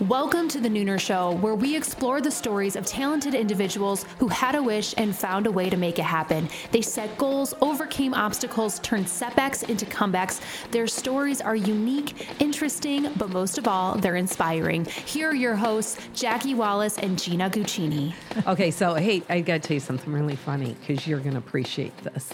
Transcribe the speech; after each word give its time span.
Welcome 0.00 0.48
to 0.48 0.58
the 0.60 0.68
Nooner 0.68 0.98
Show, 0.98 1.36
where 1.36 1.54
we 1.54 1.76
explore 1.76 2.20
the 2.20 2.30
stories 2.30 2.74
of 2.74 2.84
talented 2.84 3.32
individuals 3.32 4.04
who 4.18 4.26
had 4.26 4.56
a 4.56 4.62
wish 4.62 4.92
and 4.96 5.14
found 5.14 5.46
a 5.46 5.52
way 5.52 5.70
to 5.70 5.76
make 5.76 6.00
it 6.00 6.04
happen. 6.04 6.48
They 6.72 6.82
set 6.82 7.16
goals, 7.16 7.54
overcame 7.60 8.12
obstacles, 8.12 8.80
turned 8.80 9.08
setbacks 9.08 9.62
into 9.62 9.86
comebacks. 9.86 10.40
Their 10.72 10.88
stories 10.88 11.40
are 11.40 11.54
unique, 11.54 12.40
interesting, 12.40 13.12
but 13.16 13.30
most 13.30 13.56
of 13.56 13.68
all, 13.68 13.94
they're 13.94 14.16
inspiring. 14.16 14.84
Here 14.84 15.30
are 15.30 15.34
your 15.34 15.54
hosts, 15.54 15.96
Jackie 16.12 16.54
Wallace 16.54 16.98
and 16.98 17.16
Gina 17.16 17.48
Guccini. 17.48 18.14
Okay, 18.48 18.72
so 18.72 18.94
hey, 18.94 19.22
I 19.28 19.42
got 19.42 19.62
to 19.62 19.68
tell 19.68 19.74
you 19.74 19.80
something 19.80 20.12
really 20.12 20.36
funny 20.36 20.74
because 20.80 21.06
you're 21.06 21.20
going 21.20 21.34
to 21.34 21.38
appreciate 21.38 21.96
this. 21.98 22.30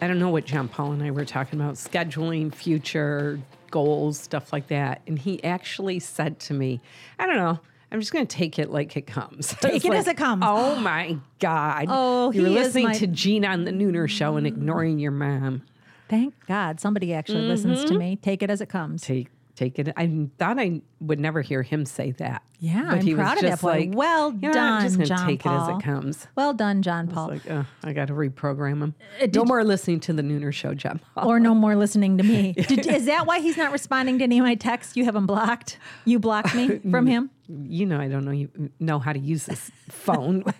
I 0.00 0.08
don't 0.08 0.18
know 0.18 0.30
what 0.30 0.46
John 0.46 0.66
Paul 0.66 0.92
and 0.92 1.02
I 1.04 1.12
were 1.12 1.24
talking 1.24 1.60
about 1.60 1.74
scheduling, 1.74 2.52
future 2.52 3.38
goals, 3.72 4.18
stuff 4.20 4.52
like 4.52 4.68
that. 4.68 5.02
And 5.08 5.18
he 5.18 5.42
actually 5.42 5.98
said 5.98 6.38
to 6.40 6.54
me, 6.54 6.80
I 7.18 7.26
don't 7.26 7.36
know. 7.36 7.58
I'm 7.90 8.00
just 8.00 8.12
going 8.12 8.26
to 8.26 8.36
take 8.36 8.58
it 8.58 8.70
like 8.70 8.96
it 8.96 9.06
comes. 9.06 9.54
Take 9.60 9.84
it 9.84 9.92
as 9.92 10.06
it 10.06 10.16
comes. 10.16 10.42
Oh 10.46 10.76
my 10.76 11.18
God. 11.40 11.86
Oh, 11.90 12.30
you're 12.32 12.46
he 12.46 12.56
is 12.56 12.66
listening 12.66 12.84
my- 12.86 12.94
to 12.94 13.06
Gina 13.06 13.48
on 13.48 13.64
the 13.64 13.70
Nooner 13.72 14.08
show 14.08 14.36
and 14.36 14.46
ignoring 14.46 14.98
your 14.98 15.10
mom. 15.10 15.62
Thank 16.08 16.34
God 16.46 16.80
somebody 16.80 17.12
actually 17.12 17.42
listens 17.42 17.80
Mm-hmm. 17.80 17.88
to 17.88 17.98
me. 17.98 18.16
Take 18.16 18.42
it 18.42 18.48
as 18.48 18.60
it 18.62 18.70
comes. 18.70 19.02
Take 19.02 19.28
take 19.54 19.78
it. 19.78 19.92
I 19.96 20.28
thought 20.38 20.58
I 20.58 20.80
would 21.00 21.20
never 21.20 21.40
hear 21.42 21.62
him 21.62 21.84
say 21.84 22.12
that. 22.12 22.42
Yeah, 22.58 22.84
but 22.84 22.98
I'm 22.98 23.00
he 23.00 23.14
was 23.14 23.22
proud 23.24 23.36
of 23.38 23.42
that 23.42 23.60
boy. 23.60 23.68
like, 23.68 23.90
Well 23.92 24.32
you 24.40 24.50
know, 24.52 24.60
I'm 24.60 24.82
just 24.82 24.96
done, 24.98 25.06
gonna 25.08 25.18
John 25.20 25.26
take 25.28 25.44
it 25.44 25.48
as 25.48 25.68
it 25.68 25.82
comes. 25.82 26.26
Well 26.36 26.54
done, 26.54 26.82
John 26.82 27.08
Paul. 27.08 27.28
like, 27.28 27.50
oh, 27.50 27.66
I 27.82 27.92
got 27.92 28.06
to 28.08 28.14
reprogram 28.14 28.82
him. 28.82 28.94
Uh, 29.20 29.26
no 29.34 29.44
more 29.44 29.64
listening 29.64 30.00
to 30.00 30.12
the 30.12 30.22
Nooner 30.22 30.52
show, 30.52 30.72
John 30.74 31.00
Paul. 31.14 31.28
or 31.28 31.40
no 31.40 31.54
more 31.54 31.74
listening 31.76 32.18
to 32.18 32.24
me. 32.24 32.52
Did, 32.68 32.86
is 32.86 33.06
that 33.06 33.26
why 33.26 33.40
he's 33.40 33.56
not 33.56 33.72
responding 33.72 34.18
to 34.18 34.24
any 34.24 34.38
of 34.38 34.44
my 34.44 34.54
texts? 34.54 34.96
You 34.96 35.04
have 35.06 35.16
him 35.16 35.26
blocked. 35.26 35.78
You 36.04 36.18
blocked 36.18 36.54
me 36.54 36.78
from 36.90 37.06
him. 37.06 37.30
you 37.48 37.84
know 37.86 37.98
I 38.00 38.08
don't 38.08 38.24
know 38.24 38.30
you 38.30 38.48
know 38.78 38.98
how 39.00 39.12
to 39.12 39.18
use 39.18 39.46
this 39.46 39.70
phone. 39.88 40.44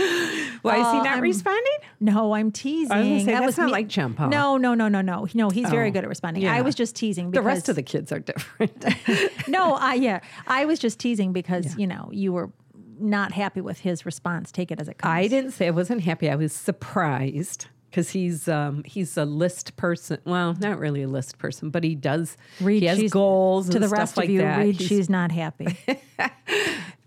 Why 0.62 0.76
is 0.76 0.86
he 0.92 0.98
Oh, 0.98 1.02
not 1.02 1.06
I'm- 1.06 1.20
responding? 1.22 1.72
No, 2.00 2.32
I'm 2.34 2.50
teasing. 2.50 2.92
I 2.92 2.98
was 3.00 3.08
gonna 3.08 3.20
say, 3.20 3.24
That 3.26 3.32
that's 3.40 3.46
was 3.46 3.58
not 3.58 3.66
me- 3.66 3.72
like 3.72 3.88
John 3.88 4.14
Paul. 4.14 4.28
No, 4.30 4.56
no, 4.56 4.74
no, 4.74 4.88
no, 4.88 5.00
no. 5.00 5.26
No, 5.34 5.50
he's 5.50 5.68
very 5.70 5.88
Oh, 5.88 5.92
good 5.92 6.04
at 6.04 6.08
responding. 6.08 6.42
yeah. 6.42 6.54
I 6.54 6.62
was 6.62 6.74
just 6.74 6.96
teasing 6.96 7.30
Because, 7.30 7.42
The 7.42 7.46
rest 7.46 7.68
of 7.68 7.76
the 7.76 7.82
kids 7.82 8.12
are 8.12 8.18
different. 8.20 8.84
no, 9.48 9.74
I 9.74 9.94
yeah, 9.94 10.20
I 10.46 10.64
was 10.64 10.78
just 10.78 10.98
teasing 10.98 11.32
because 11.32 11.76
you 11.76 11.86
know 11.86 12.08
you 12.12 12.32
were 12.32 12.50
not 12.98 13.32
happy 13.32 13.60
with 13.60 13.80
his 13.80 14.04
response. 14.04 14.52
Take 14.52 14.70
it 14.70 14.80
as 14.80 14.88
it 14.88 14.98
comes. 14.98 15.10
I 15.10 15.26
didn't 15.26 15.52
say 15.52 15.66
I 15.68 15.70
wasn't 15.70 16.02
happy. 16.02 16.28
I 16.30 16.34
was 16.36 16.52
surprised 16.52 17.66
because 17.90 18.10
he's 18.10 18.48
um, 18.48 18.84
he's 18.84 19.16
a 19.16 19.24
list 19.24 19.76
person. 19.76 20.18
Well, 20.24 20.54
not 20.60 20.78
really 20.78 21.02
a 21.02 21.08
list 21.08 21.38
person, 21.38 21.70
but 21.70 21.82
he 21.84 21.94
does 21.94 22.36
read 22.60 22.82
He 22.82 22.86
has 22.86 23.10
goals 23.10 23.68
to 23.70 23.78
the 23.78 23.88
stuff 23.88 23.98
rest 23.98 24.16
like 24.16 24.28
of 24.28 24.34
you. 24.34 24.40
that. 24.40 24.64
He's- 24.66 24.82
she's 24.88 25.10
not 25.10 25.32
happy. 25.32 25.76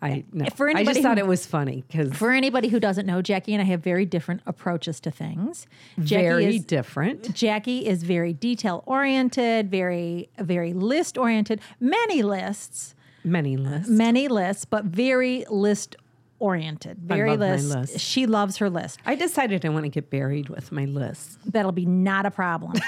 I 0.01 0.25
no. 0.33 0.45
For 0.55 0.69
I 0.69 0.83
just 0.83 1.01
thought 1.01 1.17
it 1.17 1.27
was 1.27 1.45
funny 1.45 1.83
because 1.87 2.13
For 2.13 2.31
anybody 2.31 2.67
who 2.67 2.79
doesn't 2.79 3.05
know, 3.05 3.21
Jackie 3.21 3.53
and 3.53 3.61
I 3.61 3.65
have 3.65 3.81
very 3.81 4.05
different 4.05 4.41
approaches 4.45 4.99
to 5.01 5.11
things. 5.11 5.65
Jackie 6.03 6.23
very 6.27 6.55
is, 6.57 6.65
different. 6.65 7.33
Jackie 7.33 7.87
is 7.87 8.03
very 8.03 8.33
detail 8.33 8.83
oriented, 8.85 9.71
very 9.71 10.29
very 10.37 10.73
list 10.73 11.17
oriented. 11.17 11.61
Many 11.79 12.21
lists, 12.21 12.95
Many 13.23 13.55
lists. 13.55 13.89
many 13.89 14.27
lists, 14.27 14.65
but 14.65 14.83
very 14.83 15.45
list 15.49 15.95
oriented. 16.43 16.97
Very 16.99 17.37
list. 17.37 17.69
list. 17.73 17.99
She 17.99 18.25
loves 18.25 18.57
her 18.57 18.69
list. 18.69 18.99
I 19.05 19.15
decided 19.15 19.65
I 19.65 19.69
want 19.69 19.85
to 19.85 19.89
get 19.89 20.09
buried 20.09 20.49
with 20.49 20.71
my 20.71 20.83
list. 20.85 21.39
That'll 21.45 21.71
be 21.71 21.85
not 21.85 22.25
a 22.25 22.31
problem. 22.31 22.73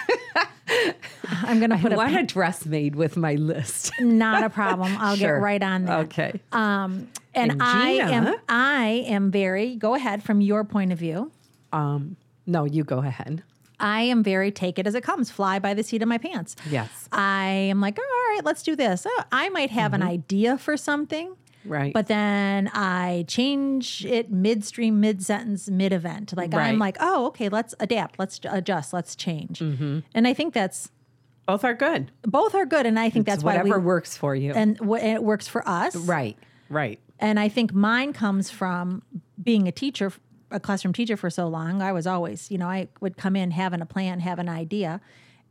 I'm 1.43 1.59
going 1.59 1.69
to 1.69 1.77
put 1.77 1.93
a 1.93 1.95
want 1.95 2.13
pe- 2.13 2.21
a 2.21 2.23
dress 2.23 2.65
made 2.65 2.95
with 2.95 3.15
my 3.17 3.35
list. 3.35 3.91
not 3.99 4.43
a 4.43 4.49
problem. 4.49 4.95
I'll 4.99 5.15
Sure. 5.15 5.35
get 5.37 5.41
right 5.41 5.63
on 5.63 5.85
that. 5.85 5.99
Okay. 6.05 6.39
Um, 6.51 7.07
and, 7.33 7.51
And 7.53 7.63
I 7.63 7.89
am? 7.91 8.35
I 8.49 8.85
am 9.07 9.31
very 9.31 9.75
go 9.75 9.95
ahead 9.95 10.21
from 10.23 10.41
your 10.41 10.63
point 10.63 10.91
of 10.91 10.99
view. 10.99 11.31
Um, 11.71 12.17
no, 12.45 12.65
you 12.65 12.83
go 12.83 12.99
ahead. 12.99 13.43
I 13.79 14.01
am 14.03 14.23
very 14.23 14.51
take 14.51 14.79
it 14.79 14.87
as 14.87 14.95
it 14.95 15.03
comes, 15.03 15.29
fly 15.29 15.59
by 15.59 15.73
the 15.73 15.83
seat 15.83 16.01
of 16.01 16.07
my 16.07 16.17
pants. 16.17 16.55
Yes. 16.69 17.09
I 17.11 17.47
am 17.49 17.81
like, 17.81 17.97
all 17.99 18.33
right, 18.35 18.41
let's 18.45 18.63
do 18.63 18.75
this. 18.75 19.05
Oh, 19.07 19.23
I 19.31 19.49
might 19.49 19.69
have 19.71 19.93
an 19.93 20.01
idea 20.03 20.57
for 20.57 20.75
something, 20.77 21.27
Mm-hmm. 21.27 21.44
Right. 21.65 21.93
but 21.93 22.07
then 22.07 22.69
I 22.73 23.25
change 23.27 24.05
it 24.05 24.31
midstream, 24.31 24.99
mid 24.99 25.23
sentence, 25.23 25.69
mid 25.69 25.91
event. 25.93 26.33
Like 26.35 26.53
Right. 26.53 26.67
I'm 26.67 26.79
like, 26.79 26.97
oh, 26.99 27.27
okay, 27.27 27.49
let's 27.49 27.73
adapt, 27.79 28.19
let's 28.19 28.39
adjust, 28.49 28.93
let's 28.93 29.15
change. 29.15 29.59
Mm-hmm. 29.59 29.99
And 30.13 30.27
I 30.27 30.33
think 30.33 30.53
that's 30.53 30.91
both 31.47 31.63
are 31.63 31.73
good. 31.75 32.11
both 32.23 32.55
are 32.55 32.65
good, 32.65 32.85
and 32.85 32.99
I 32.99 33.09
think 33.09 33.25
that's 33.25 33.37
It's 33.37 33.43
why 33.43 33.57
whatever 33.57 33.79
we 33.79 33.85
works 33.85 34.17
for 34.17 34.35
you. 34.35 34.51
and, 34.53 34.77
wh- 34.79 34.99
and 35.01 35.11
it 35.13 35.23
works 35.23 35.47
for 35.47 35.67
us, 35.67 35.95
right. 35.95 36.37
Right. 36.69 36.99
And 37.19 37.39
I 37.39 37.49
think 37.49 37.73
mine 37.73 38.13
comes 38.13 38.49
from 38.49 39.03
being 39.41 39.67
a 39.67 39.71
teacher, 39.71 40.11
a 40.51 40.59
classroom 40.59 40.93
teacher 40.93 41.15
for 41.15 41.29
so 41.29 41.47
long. 41.47 41.81
I 41.81 41.91
was 41.91 42.07
always, 42.07 42.49
you 42.51 42.57
know, 42.57 42.67
I 42.67 42.87
would 42.99 43.15
come 43.17 43.35
in 43.35 43.51
having 43.51 43.79
a 43.81 43.85
plan, 43.85 44.19
have 44.21 44.39
an 44.39 44.49
idea. 44.49 44.99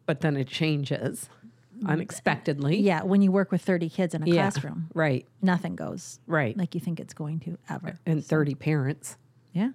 But 0.06 0.20
then 0.20 0.36
it 0.36 0.48
changes 0.48 1.28
unexpectedly. 1.86 2.78
Yeah, 2.80 3.02
when 3.02 3.22
you 3.22 3.30
work 3.32 3.50
with 3.52 3.62
30 3.62 3.88
kids 3.88 4.14
in 4.14 4.22
a 4.22 4.26
Yeah. 4.26 4.34
classroom, 4.50 4.88
Right. 4.94 5.26
nothing 5.42 5.76
goes 5.76 6.20
Right. 6.26 6.56
like 6.56 6.74
you 6.74 6.80
think 6.80 7.00
it's 7.00 7.14
going 7.14 7.40
to 7.40 7.58
ever. 7.68 7.98
And 8.06 8.24
30 8.24 8.54
parents. 8.54 9.16
Yeah, 9.52 9.70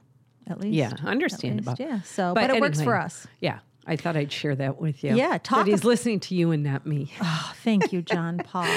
at 0.47 0.59
least. 0.59 0.73
Yeah. 0.75 0.91
Understandable. 1.03 1.71
least, 1.73 1.79
yeah. 1.81 2.01
So, 2.01 2.33
but, 2.33 2.49
it 2.49 2.61
works 2.61 2.81
for 2.81 2.95
us. 2.95 3.27
Yeah. 3.41 3.59
I 3.87 3.95
thought 3.95 4.15
I'd 4.15 4.31
share 4.31 4.55
that 4.55 4.79
with 4.79 5.03
you. 5.03 5.15
Yeah, 5.15 5.39
talk 5.39 5.65
That 5.65 5.67
he's 5.71 5.79
ab- 5.79 5.85
listening 5.85 6.19
to 6.21 6.35
you 6.35 6.51
and 6.51 6.61
not 6.63 6.85
me. 6.85 7.11
Oh, 7.21 7.53
thank 7.63 7.91
you, 7.91 8.03
John 8.03 8.37
Paul. 8.43 8.67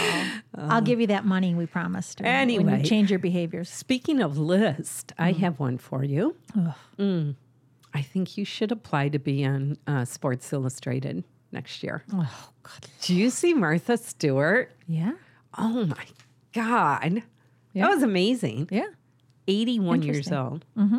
I'll 0.55 0.81
give 0.81 1.01
you 1.03 1.09
that 1.09 1.27
money 1.27 1.55
we 1.55 1.67
promised. 1.67 2.21
when- 2.21 2.27
when 2.31 2.35
Anyway. 2.37 2.79
you 2.79 2.85
change 2.85 3.11
your 3.11 3.19
behaviors. 3.19 3.69
Speaking 3.69 4.23
of 4.23 4.39
list, 4.39 5.13
I 5.19 5.33
Mm-hmm. 5.33 5.41
have 5.43 5.61
one 5.61 5.77
for 5.77 6.03
you. 6.03 6.37
Mm. 6.99 7.35
I 7.93 8.01
think 8.01 8.39
you 8.39 8.47
should 8.47 8.73
apply 8.73 9.11
to 9.11 9.19
be 9.19 9.45
on 9.45 9.77
uh, 9.87 10.07
Sports 10.07 10.51
Illustrated 10.51 11.25
next 11.53 11.83
year. 11.83 12.03
Oh 12.13 12.49
God. 12.63 12.87
Do 13.03 13.15
you 13.15 13.31
see 13.31 13.55
Martha 13.55 13.97
Stewart? 13.97 14.73
Yeah. 14.87 15.13
Oh 15.59 15.85
my 15.87 16.07
God. 16.53 17.23
Yeah. 17.73 17.87
That 17.87 17.95
was 17.95 18.03
amazing. 18.03 18.69
Yeah. 18.71 18.87
81 19.49 20.03
years 20.03 20.31
old. 20.31 20.65
Mm-hmm. 20.79 20.99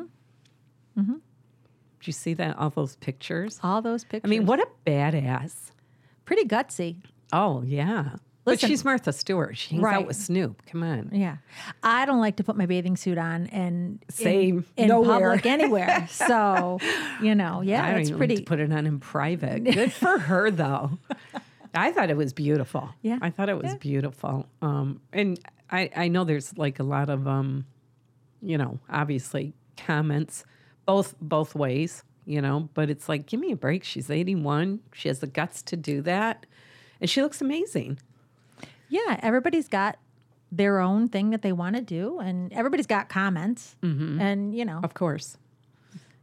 Mm-hmm. 0.99 1.13
Did 1.13 2.07
you 2.07 2.13
see 2.13 2.33
that? 2.35 2.57
All 2.57 2.69
those 2.69 2.95
pictures? 2.97 3.59
All 3.63 3.81
those 3.81 4.03
pictures. 4.03 4.27
I 4.27 4.29
mean, 4.29 4.45
what 4.45 4.59
a 4.59 4.67
badass. 4.85 5.71
pretty 6.25 6.43
gutsy. 6.43 6.97
Oh, 7.31 7.63
yeah. 7.65 8.15
But 8.45 8.59
she's 8.59 8.83
Martha 8.83 9.13
Stewart. 9.13 9.57
She 9.57 9.75
hangs 9.75 9.83
Right. 9.83 9.95
out 9.95 10.07
with 10.07 10.15
Snoop. 10.15 10.65
Come 10.65 10.83
on. 10.83 11.09
Yeah. 11.13 11.37
I 11.81 12.05
don't 12.05 12.19
like 12.19 12.35
to 12.37 12.43
put 12.43 12.55
my 12.57 12.65
bathing 12.65 12.97
suit 12.97 13.17
on 13.17 13.47
and 13.47 13.99
in- 14.07 14.13
Same. 14.13 14.65
in, 14.77 14.87
Nowhere. 14.89 15.29
public 15.31 15.45
anywhere. 15.57 16.07
So, 16.09 16.79
you 17.21 17.35
know, 17.35 17.61
yeah, 17.61 17.85
I 17.85 17.91
don't 17.91 17.99
it's 18.01 18.09
even 18.09 18.17
pretty 18.17 18.35
like 18.35 18.45
to 18.45 18.49
put 18.49 18.59
it 18.59 18.71
on 18.71 18.85
in 18.85 18.99
private. 18.99 19.63
Good 19.63 19.93
for 19.93 20.19
her, 20.19 20.51
though. 20.63 20.97
I 21.73 21.91
thought 21.91 22.09
it 22.09 22.17
was 22.17 22.33
beautiful. 22.33 22.89
Yeah. 23.01 23.17
I 23.21 23.29
thought 23.29 23.49
it 23.49 23.57
was 23.57 23.71
Yeah. 23.71 23.77
beautiful. 23.77 24.47
Um, 24.61 25.01
and 25.11 25.39
I, 25.71 25.89
I 25.95 26.07
know 26.07 26.23
there's 26.23 26.57
like 26.57 26.79
a 26.79 26.83
lot 26.83 27.09
of, 27.09 27.27
um, 27.27 27.65
you 28.41 28.57
know, 28.57 28.79
obviously 28.89 29.53
comments 29.77 30.43
both 30.85 31.15
both 31.21 31.55
ways, 31.55 32.03
you 32.25 32.41
know, 32.41 32.69
but 32.73 32.89
it's 32.89 33.07
like, 33.09 33.25
give 33.25 33.39
me 33.39 33.51
a 33.53 33.55
break. 33.55 33.83
She's 33.85 34.09
81. 34.09 34.81
She 34.93 35.07
has 35.07 35.19
the 35.19 35.27
guts 35.27 35.61
to 35.63 35.77
do 35.77 36.01
that. 36.01 36.45
And 37.01 37.09
she 37.09 37.21
looks 37.21 37.41
amazing. 37.41 37.99
Yeah, 38.93 39.19
everybody's 39.23 39.67
got 39.67 39.97
their 40.51 40.79
own 40.79 41.07
thing 41.07 41.31
that 41.31 41.41
they 41.41 41.51
want 41.51 41.75
to 41.75 41.81
do 41.81 42.19
and 42.19 42.53
everybody's 42.53 42.85
got 42.85 43.09
comments. 43.09 43.75
Mm-hmm. 43.81 44.21
And, 44.21 44.53
you 44.55 44.65
know, 44.65 44.79
Of 44.83 44.93
course. 44.93 45.37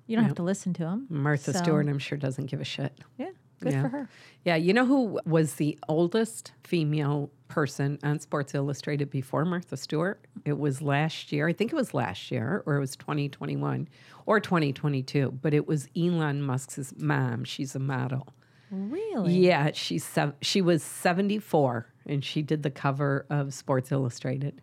you 0.07 0.15
don't 0.17 0.25
have 0.25 0.37
to 0.37 0.45
listen 0.45 0.73
to 0.75 0.85
them. 0.85 1.07
Martha 1.11 1.53
Stewart, 1.53 1.89
I'm 1.89 1.99
sure, 1.99 2.17
doesn't 2.17 2.47
give 2.47 2.61
a 2.61 2.65
shit. 2.65 2.97
Yeah. 3.19 3.31
Good 3.61 3.73
Yeah. 3.73 3.83
for 3.83 3.89
her. 3.89 4.09
Yeah, 4.45 4.55
you 4.57 4.73
know 4.73 4.87
who 4.87 5.21
was 5.27 5.57
the 5.57 5.77
oldest 5.89 6.53
female 6.65 7.31
person 7.49 7.99
on 8.05 8.21
Sports 8.21 8.55
Illustrated 8.55 9.11
before 9.11 9.45
Martha 9.45 9.77
Stewart? 9.77 10.25
It 10.45 10.59
was 10.59 10.81
last 10.81 11.33
year. 11.33 11.49
I 11.49 11.53
think 11.53 11.73
it 11.73 11.77
was 11.77 11.93
last 11.93 12.31
year, 12.31 12.63
or 12.67 12.77
it 12.77 12.81
was 12.81 12.95
2021 12.97 13.89
or 14.27 14.39
2022, 14.41 15.33
but 15.43 15.53
it 15.53 15.67
was 15.67 15.89
Elon 15.97 16.41
Musk's 16.43 16.95
mom. 16.97 17.43
She's 17.45 17.75
a 17.75 17.81
model. 17.81 18.29
Really? 18.71 19.35
Yeah, 19.39 19.71
she's 19.75 20.05
sev- 20.05 20.35
she 20.43 20.61
was 20.63 20.83
74 20.83 21.87
and 22.07 22.25
she 22.25 22.43
did 22.43 22.63
the 22.63 22.71
cover 22.71 23.27
of 23.31 23.53
Sports 23.53 23.91
Illustrated. 23.93 24.61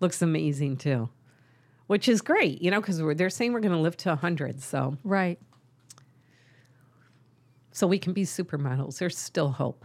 Looks 0.00 0.22
amazing 0.22 0.76
too. 0.78 1.08
Which 1.86 2.08
is 2.08 2.20
great, 2.20 2.60
you 2.60 2.70
know, 2.70 2.80
because 2.80 2.98
they're 3.16 3.30
saying 3.30 3.52
we're 3.52 3.60
going 3.60 3.72
to 3.72 3.78
live 3.78 3.96
to 3.98 4.10
100. 4.10 4.60
So, 4.62 4.98
Right. 5.04 5.38
so 7.72 7.86
we 7.86 7.98
can 7.98 8.12
be 8.12 8.24
supermodels. 8.24 8.98
There's 8.98 9.16
still 9.16 9.50
hope. 9.50 9.84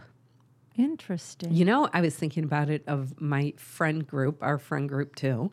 Interesting. 0.76 1.54
You 1.54 1.64
know, 1.64 1.88
I 1.92 2.00
was 2.00 2.14
thinking 2.16 2.44
about 2.44 2.68
it 2.68 2.82
of 2.88 3.20
my 3.20 3.54
friend 3.56 4.06
group, 4.06 4.42
our 4.42 4.58
friend 4.58 4.88
group 4.88 5.14
too. 5.14 5.50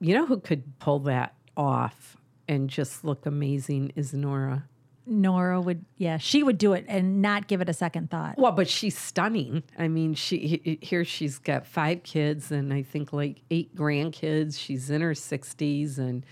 You 0.00 0.14
know 0.14 0.26
who 0.26 0.38
could 0.38 0.78
pull 0.78 1.00
that 1.00 1.34
off 1.56 2.16
and 2.46 2.68
just 2.70 3.04
look 3.04 3.26
amazing 3.26 3.92
is 3.96 4.12
Nora. 4.12 4.68
Nora 5.08 5.60
would, 5.60 5.84
yeah, 5.96 6.18
she 6.18 6.42
would 6.42 6.58
do 6.58 6.72
it 6.72 6.84
and 6.88 7.22
not 7.22 7.48
give 7.48 7.60
it 7.60 7.68
a 7.68 7.72
second 7.72 8.10
thought. 8.10 8.38
Well, 8.38 8.52
but 8.52 8.68
she's 8.68 8.96
stunning. 8.96 9.62
I 9.78 9.88
mean, 9.88 10.14
she 10.14 10.78
here 10.82 11.04
she's 11.04 11.38
got 11.38 11.66
five 11.66 12.02
kids 12.02 12.50
and 12.50 12.72
I 12.72 12.82
think 12.82 13.12
like 13.12 13.42
eight 13.50 13.74
grandkids. 13.74 14.58
She's 14.58 14.90
in 14.90 15.00
her 15.00 15.14
sixties 15.14 15.98
and 15.98 16.24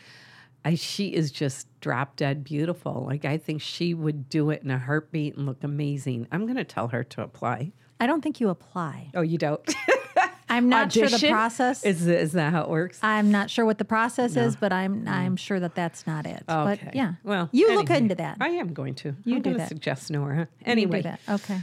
I, 0.64 0.74
she 0.74 1.14
is 1.14 1.30
just 1.30 1.68
drop 1.80 2.16
dead 2.16 2.42
beautiful. 2.42 3.04
Like 3.06 3.24
I 3.24 3.38
think 3.38 3.62
she 3.62 3.94
would 3.94 4.28
do 4.28 4.50
it 4.50 4.62
in 4.62 4.70
a 4.70 4.78
heartbeat 4.78 5.36
and 5.36 5.46
look 5.46 5.62
amazing. 5.62 6.26
I'm 6.32 6.44
going 6.44 6.56
to 6.56 6.64
tell 6.64 6.88
her 6.88 7.04
to 7.04 7.22
apply. 7.22 7.72
I 8.00 8.06
don't 8.06 8.20
think 8.20 8.40
you 8.40 8.48
apply. 8.48 9.10
Oh, 9.14 9.22
you 9.22 9.38
don't? 9.38 9.62
I'm 10.56 10.68
not 10.68 10.92
sure 10.92 11.08
the 11.08 11.28
process. 11.28 11.84
Is 11.84 12.06
is 12.06 12.32
that 12.32 12.52
how 12.52 12.62
it 12.62 12.70
works? 12.70 12.98
I'm 13.02 13.30
not 13.30 13.50
sure 13.50 13.64
what 13.64 13.78
the 13.78 13.84
process 13.84 14.36
is, 14.36 14.56
but 14.56 14.72
I'm 14.72 15.04
mm. 15.04 15.10
I'm 15.10 15.36
sure 15.36 15.60
that 15.60 15.74
that's 15.74 16.06
not 16.06 16.26
it. 16.26 16.42
Okay. 16.48 16.80
But 16.84 16.94
yeah, 16.94 17.14
Well, 17.22 17.48
you 17.52 17.74
look 17.74 17.90
into 17.90 18.14
that. 18.14 18.38
I 18.40 18.48
am 18.48 18.72
going 18.72 18.94
to. 18.96 19.14
You 19.24 19.36
I'm 19.36 19.42
do 19.42 19.54
that. 19.54 19.68
suggest 19.68 20.10
Nora. 20.10 20.38
You 20.38 20.44
do 20.44 20.70
Anyway, 20.70 21.02
that. 21.02 21.20
Okay. 21.28 21.60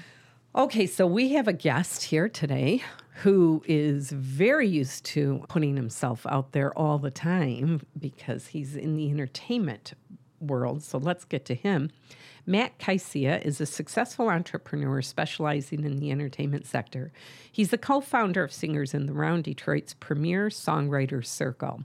Okay, 0.56 0.86
so 0.86 1.08
we 1.08 1.30
have 1.34 1.48
a 1.48 1.54
guest 1.54 2.04
here 2.04 2.30
today 2.30 2.84
who 3.22 3.64
is 3.66 4.12
very 4.12 4.68
used 4.68 5.04
to 5.06 5.44
putting 5.50 5.76
himself 5.76 6.28
out 6.28 6.52
there 6.52 6.78
all 6.78 7.00
the 7.00 7.10
time 7.10 7.82
because 7.98 8.48
he's 8.48 8.76
in 8.76 8.96
the 8.96 9.10
entertainment 9.10 9.94
world. 10.40 10.84
So 10.84 11.00
let's 11.00 11.26
get 11.26 11.46
to 11.46 11.56
him. 11.56 11.90
Matt 12.46 12.78
Kysia 12.78 13.42
is 13.46 13.62
a 13.62 13.66
successful 13.66 14.30
entrepreneur 14.30 15.02
specializing 15.02 15.86
in 15.86 16.00
the 16.00 16.12
entertainment 16.12 16.66
sector. 16.66 17.14
He's 17.50 17.70
the 17.70 17.78
co 17.78 18.02
founder 18.02 18.44
of 18.44 18.52
Singers 18.52 18.94
in 18.94 19.06
the 19.06 19.14
Round, 19.14 19.46
Detroit's 19.46 19.94
premier 19.94 20.50
songwriters 20.50 21.28
circle. 21.28 21.84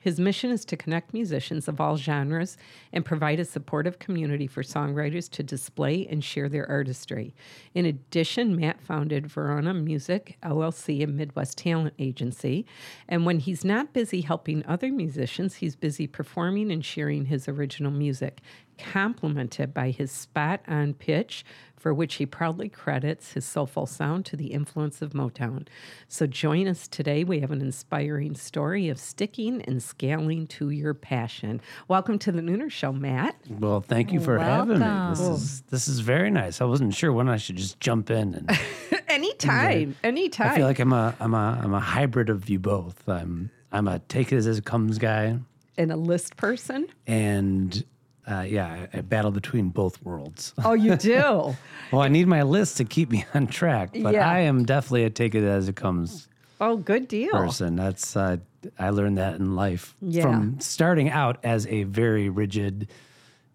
His 0.00 0.18
mission 0.18 0.50
is 0.50 0.64
to 0.64 0.78
connect 0.78 1.12
musicians 1.12 1.68
of 1.68 1.78
all 1.78 1.98
genres 1.98 2.56
and 2.90 3.04
provide 3.04 3.38
a 3.38 3.44
supportive 3.44 3.98
community 3.98 4.46
for 4.46 4.62
songwriters 4.62 5.30
to 5.32 5.42
display 5.42 6.06
and 6.06 6.24
share 6.24 6.48
their 6.48 6.68
artistry. 6.68 7.34
In 7.74 7.84
addition, 7.84 8.56
Matt 8.56 8.80
founded 8.80 9.26
Verona 9.26 9.74
Music, 9.74 10.38
LLC, 10.42 11.04
a 11.04 11.06
Midwest 11.06 11.58
talent 11.58 11.92
agency. 11.98 12.64
And 13.08 13.26
when 13.26 13.40
he's 13.40 13.62
not 13.62 13.92
busy 13.92 14.22
helping 14.22 14.64
other 14.64 14.90
musicians, 14.90 15.56
he's 15.56 15.76
busy 15.76 16.06
performing 16.06 16.72
and 16.72 16.82
sharing 16.82 17.26
his 17.26 17.46
original 17.46 17.92
music, 17.92 18.40
complemented 18.80 19.74
by 19.74 19.90
his 19.90 20.10
spot 20.10 20.60
on 20.66 20.94
pitch, 20.94 21.44
for 21.76 21.94
which 21.94 22.14
he 22.16 22.26
proudly 22.26 22.68
credits 22.68 23.32
his 23.32 23.44
soulful 23.44 23.86
sound 23.86 24.26
to 24.26 24.36
the 24.36 24.48
influence 24.48 25.00
of 25.00 25.12
Motown. 25.12 25.66
So 26.08 26.26
join 26.26 26.66
us 26.68 26.86
today. 26.86 27.24
We 27.24 27.40
have 27.40 27.50
an 27.50 27.60
inspiring 27.62 28.34
story 28.34 28.88
of 28.88 28.98
sticking 28.98 29.62
and 29.62 29.82
scaling 29.82 30.46
to 30.48 30.70
your 30.70 30.92
passion. 30.92 31.60
Welcome 31.88 32.18
to 32.20 32.32
the 32.32 32.42
Nooner 32.42 32.70
Show, 32.70 32.92
Matt. 32.92 33.36
Well, 33.48 33.80
thank 33.80 34.12
you 34.12 34.20
for 34.20 34.38
having 34.38 34.80
me. 34.80 34.86
This 35.10 35.20
is 35.20 35.60
this 35.70 35.88
is 35.88 36.00
very 36.00 36.30
nice. 36.30 36.60
I 36.60 36.64
wasn't 36.64 36.94
sure 36.94 37.12
when 37.12 37.28
I 37.28 37.36
should 37.38 37.56
just 37.56 37.80
jump 37.80 38.10
in, 38.10 38.34
and 38.34 38.58
anytime, 39.08 39.96
anytime. 40.04 40.52
I 40.52 40.56
feel 40.56 40.66
like 40.66 40.78
I'm 40.80 40.92
a 40.92 41.14
I'm 41.20 41.34
a 41.34 41.60
I'm 41.62 41.72
a 41.74 41.80
hybrid 41.80 42.28
of 42.28 42.48
you 42.50 42.58
both. 42.58 43.08
I'm 43.08 43.50
I'm 43.72 43.88
a 43.88 44.00
take 44.00 44.32
it 44.32 44.36
as 44.36 44.46
it 44.46 44.64
comes 44.64 44.98
guy, 44.98 45.38
and 45.78 45.92
a 45.92 45.96
list 45.96 46.36
person. 46.36 46.88
and 47.06 47.84
uh, 48.26 48.42
yeah, 48.42 48.86
I, 48.94 48.98
I 48.98 49.00
battle 49.02 49.30
between 49.30 49.70
both 49.70 50.02
worlds. 50.02 50.54
Oh, 50.64 50.72
you 50.74 50.96
do. 50.96 51.54
well, 51.90 52.02
I 52.02 52.08
need 52.08 52.26
my 52.28 52.42
list 52.42 52.76
to 52.78 52.84
keep 52.84 53.10
me 53.10 53.24
on 53.34 53.46
track, 53.46 53.90
but 54.02 54.14
Yeah. 54.14 54.28
I 54.28 54.40
am 54.40 54.64
definitely 54.64 55.04
a 55.04 55.10
take 55.10 55.34
it 55.34 55.44
as 55.44 55.68
it 55.68 55.76
comes 55.76 56.28
oh, 56.60 56.76
good 56.76 57.08
deal. 57.08 57.32
person. 57.32 57.76
That's 57.76 58.16
uh, 58.16 58.36
I 58.78 58.90
learned 58.90 59.18
that 59.18 59.36
in 59.36 59.56
life 59.56 59.94
Yeah. 60.00 60.22
from 60.22 60.60
starting 60.60 61.08
out 61.10 61.38
as 61.42 61.66
a 61.68 61.84
very 61.84 62.28
rigid, 62.28 62.88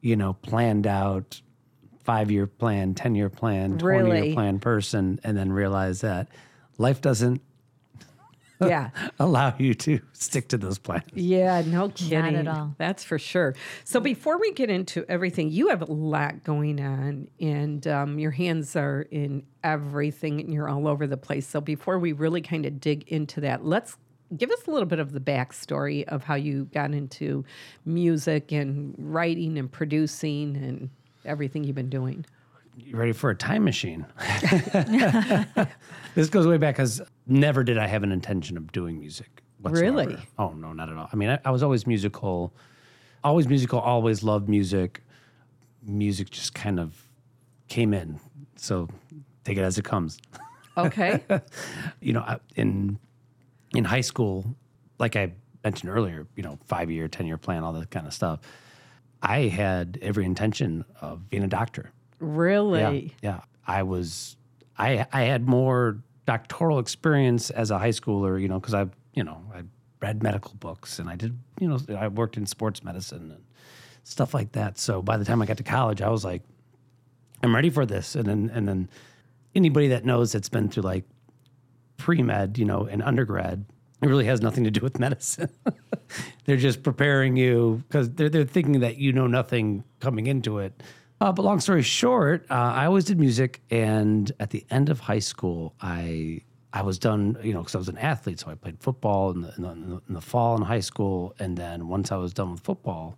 you 0.01 0.15
know, 0.15 0.33
planned 0.33 0.87
out 0.87 1.41
five 2.03 2.29
year 2.31 2.47
plan, 2.47 2.93
ten 2.95 3.15
year 3.15 3.29
plan, 3.29 3.77
twenty 3.77 4.09
Really? 4.09 4.25
year 4.27 4.33
plan 4.35 4.59
person, 4.59 5.19
and 5.23 5.37
then 5.37 5.51
realize 5.51 6.01
that 6.01 6.27
life 6.77 7.01
doesn't 7.01 7.41
Yeah. 8.61 8.89
allow 9.19 9.53
you 9.57 9.73
to 9.75 9.99
stick 10.13 10.47
to 10.49 10.57
those 10.57 10.77
plans. 10.77 11.03
Yeah, 11.13 11.61
no 11.65 11.89
kidding. 11.89 12.19
Not 12.19 12.33
at 12.35 12.47
all. 12.47 12.75
That's 12.77 13.03
for 13.03 13.19
sure. 13.19 13.55
So 13.83 13.99
before 13.99 14.39
we 14.39 14.51
get 14.53 14.69
into 14.69 15.05
everything, 15.09 15.49
you 15.49 15.69
have 15.69 15.81
a 15.81 15.91
lot 15.91 16.43
going 16.43 16.79
on, 16.79 17.27
and 17.39 17.85
um, 17.87 18.19
your 18.19 18.31
hands 18.31 18.75
are 18.75 19.07
in 19.11 19.43
everything, 19.63 20.39
and 20.39 20.53
you're 20.53 20.69
all 20.69 20.87
over 20.87 21.07
the 21.07 21.17
place. 21.17 21.47
So 21.47 21.61
before 21.61 21.99
we 21.99 22.11
really 22.13 22.41
kind 22.41 22.65
of 22.65 22.79
dig 22.79 23.11
into 23.11 23.41
that, 23.41 23.65
let's 23.65 23.97
give 24.35 24.49
us 24.51 24.65
a 24.67 24.71
little 24.71 24.87
bit 24.87 24.99
of 24.99 25.11
the 25.11 25.19
backstory 25.19 26.03
of 26.05 26.23
how 26.23 26.35
you 26.35 26.65
got 26.73 26.91
into 26.91 27.45
music 27.85 28.51
and 28.51 28.95
writing 28.97 29.57
and 29.57 29.71
producing 29.71 30.55
and 30.57 30.89
everything 31.25 31.63
you've 31.63 31.75
been 31.75 31.89
doing. 31.89 32.25
You 32.77 32.97
ready 32.97 33.13
for 33.13 33.29
a 33.29 33.35
time 33.35 33.63
machine? 33.63 34.05
this 36.15 36.29
goes 36.29 36.45
way 36.47 36.57
back 36.57 36.75
because 36.75 37.01
never 37.25 37.63
did 37.63 37.77
I 37.77 37.87
have 37.87 38.03
an 38.03 38.11
intention 38.11 38.57
of 38.57 38.71
doing 38.71 38.99
music. 38.99 39.41
Whatsoever. 39.61 39.97
Really? 40.09 40.17
Oh 40.37 40.49
no, 40.49 40.73
not 40.73 40.89
at 40.89 40.97
all. 40.97 41.09
I 41.11 41.15
mean, 41.15 41.29
I, 41.29 41.39
I 41.45 41.51
was 41.51 41.63
always 41.63 41.87
musical, 41.87 42.53
always 43.23 43.47
musical, 43.47 43.79
always 43.79 44.23
loved 44.23 44.49
music. 44.49 45.03
Music 45.83 46.29
just 46.29 46.53
kind 46.53 46.79
of 46.79 47.07
came 47.67 47.93
in. 47.93 48.19
So 48.57 48.89
take 49.43 49.57
it 49.57 49.61
as 49.61 49.77
it 49.77 49.85
comes. 49.85 50.17
Okay. 50.77 51.23
You 52.01 52.13
know, 52.13 52.21
I- 52.21 52.39
in 52.55 52.99
in 53.73 53.85
high 53.85 54.01
school, 54.01 54.45
like 54.99 55.15
I 55.15 55.31
mentioned 55.63 55.89
earlier, 55.91 56.27
you 56.35 56.43
know, 56.43 56.59
five 56.65 56.91
year, 56.91 57.07
ten 57.07 57.25
year 57.25 57.37
plan, 57.37 57.63
all 57.63 57.73
that 57.73 57.89
kind 57.89 58.05
of 58.05 58.13
stuff. 58.13 58.39
I 59.21 59.43
had 59.47 59.97
every 60.01 60.25
intention 60.25 60.85
of 61.01 61.29
being 61.29 61.43
a 61.43 61.47
doctor. 61.47 61.91
Really? 62.19 63.15
Yeah, 63.21 63.31
yeah. 63.31 63.41
I 63.67 63.83
was, 63.83 64.37
I 64.77 65.05
I 65.11 65.23
had 65.23 65.47
more 65.47 65.97
doctoral 66.25 66.79
experience 66.79 67.49
as 67.49 67.71
a 67.71 67.77
high 67.77 67.89
schooler, 67.89 68.41
you 68.41 68.47
know, 68.47 68.59
because 68.59 68.73
I, 68.73 68.87
you 69.13 69.23
know, 69.23 69.41
I 69.53 69.63
read 70.01 70.23
medical 70.23 70.53
books 70.55 70.99
and 70.99 71.09
I 71.09 71.15
did, 71.15 71.37
you 71.59 71.67
know, 71.67 71.79
I 71.95 72.07
worked 72.07 72.37
in 72.37 72.45
sports 72.45 72.83
medicine 72.83 73.31
and 73.31 73.43
stuff 74.03 74.33
like 74.33 74.51
that. 74.53 74.77
So 74.77 75.01
by 75.01 75.17
the 75.17 75.25
time 75.25 75.41
I 75.41 75.45
got 75.45 75.57
to 75.57 75.63
college, 75.63 76.01
I 76.01 76.09
was 76.09 76.23
like, 76.23 76.43
I'm 77.43 77.53
ready 77.53 77.69
for 77.69 77.85
this. 77.85 78.15
And 78.15 78.25
then 78.25 78.51
and 78.53 78.67
then 78.67 78.89
anybody 79.53 79.89
that 79.89 80.05
knows 80.05 80.31
that's 80.31 80.49
been 80.49 80.69
through 80.69 80.83
like 80.83 81.05
pre 81.97 82.21
med, 82.21 82.57
you 82.57 82.65
know, 82.65 82.85
and 82.85 83.01
undergrad, 83.03 83.65
it 84.01 84.07
really 84.07 84.25
has 84.25 84.41
nothing 84.41 84.63
to 84.63 84.71
do 84.71 84.81
with 84.81 84.99
medicine. 84.99 85.49
they're 86.45 86.57
just 86.57 86.83
preparing 86.83 87.37
you 87.37 87.83
because 87.87 88.09
they're 88.11 88.29
they're 88.29 88.45
thinking 88.45 88.79
that 88.81 88.97
you 88.97 89.13
know 89.13 89.27
nothing 89.27 89.83
coming 89.99 90.27
into 90.27 90.59
it. 90.59 90.81
Uh, 91.21 91.31
but 91.31 91.43
long 91.43 91.59
story 91.59 91.81
short, 91.81 92.45
uh, 92.49 92.53
I 92.53 92.85
always 92.85 93.05
did 93.05 93.19
music, 93.19 93.61
and 93.71 94.31
at 94.39 94.49
the 94.49 94.65
end 94.69 94.89
of 94.89 94.99
high 94.99 95.19
school, 95.19 95.73
I 95.81 96.41
I 96.73 96.81
was 96.81 96.99
done, 96.99 97.37
you 97.41 97.53
know, 97.53 97.59
because 97.59 97.73
I 97.75 97.77
was 97.77 97.87
an 97.87 97.97
athlete, 97.97 98.39
so 98.41 98.51
I 98.51 98.55
played 98.55 98.77
football 98.81 99.31
in 99.31 99.41
the, 99.41 99.53
in 99.55 99.61
the 99.63 100.01
in 100.09 100.13
the 100.13 100.21
fall 100.21 100.57
in 100.57 100.61
high 100.63 100.81
school, 100.81 101.33
and 101.39 101.57
then 101.57 101.87
once 101.87 102.11
I 102.11 102.17
was 102.17 102.33
done 102.33 102.51
with 102.51 102.59
football, 102.61 103.17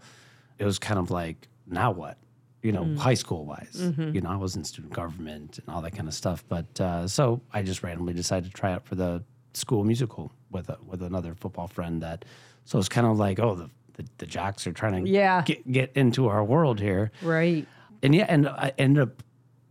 it 0.59 0.65
was 0.65 0.77
kind 0.77 0.99
of 0.99 1.09
like 1.09 1.47
now 1.65 1.89
what, 1.91 2.17
you 2.61 2.71
know, 2.71 2.85
high 2.97 3.15
school 3.15 3.45
wise. 3.45 3.91
You 3.97 4.21
know, 4.21 4.29
I 4.29 4.35
was 4.35 4.55
in 4.55 4.63
student 4.63 4.93
government 4.93 5.57
and 5.57 5.67
all 5.75 5.81
that 5.81 5.95
kind 5.95 6.07
of 6.07 6.13
stuff, 6.13 6.43
but 6.47 6.79
uh, 6.79 7.07
so 7.07 7.41
I 7.51 7.63
just 7.63 7.81
randomly 7.81 8.13
decided 8.13 8.51
to 8.51 8.55
try 8.55 8.73
out 8.73 8.85
for 8.85 8.93
the 8.93 9.23
school 9.53 9.83
musical 9.83 10.31
with 10.51 10.69
a, 10.69 10.77
with 10.85 11.01
another 11.01 11.33
football 11.33 11.67
friend. 11.67 12.03
That 12.03 12.25
so 12.65 12.77
it's 12.77 12.89
kind 12.89 13.07
of 13.07 13.17
like 13.17 13.39
oh 13.39 13.55
the 13.55 13.69
the, 13.93 14.05
the 14.19 14.25
jocks 14.27 14.67
are 14.67 14.71
trying 14.71 15.03
to 15.03 15.09
Yeah. 15.09 15.41
get 15.41 15.69
get 15.71 15.91
into 15.95 16.27
our 16.27 16.43
world 16.43 16.79
here 16.79 17.11
Right. 17.23 17.65
And 18.03 18.13
yeah, 18.15 18.25
and 18.27 18.47
I 18.47 18.73
ended 18.77 19.03
up 19.03 19.23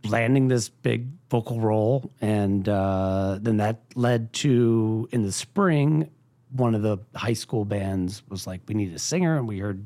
landing 0.05 0.47
this 0.47 0.69
big 0.69 1.07
vocal 1.29 1.59
role, 1.59 2.11
and 2.21 2.67
uh, 2.69 3.39
then 3.41 3.57
that 3.57 3.81
led 3.95 4.31
to 4.33 5.07
in 5.11 5.23
the 5.23 5.31
spring, 5.31 6.09
one 6.51 6.75
of 6.75 6.81
the 6.81 6.97
high 7.15 7.33
school 7.33 7.65
bands 7.65 8.23
was 8.29 8.47
like, 8.47 8.61
"We 8.67 8.73
need 8.75 8.93
a 8.93 8.99
singer," 8.99 9.37
and 9.37 9.47
we 9.47 9.59
heard 9.59 9.85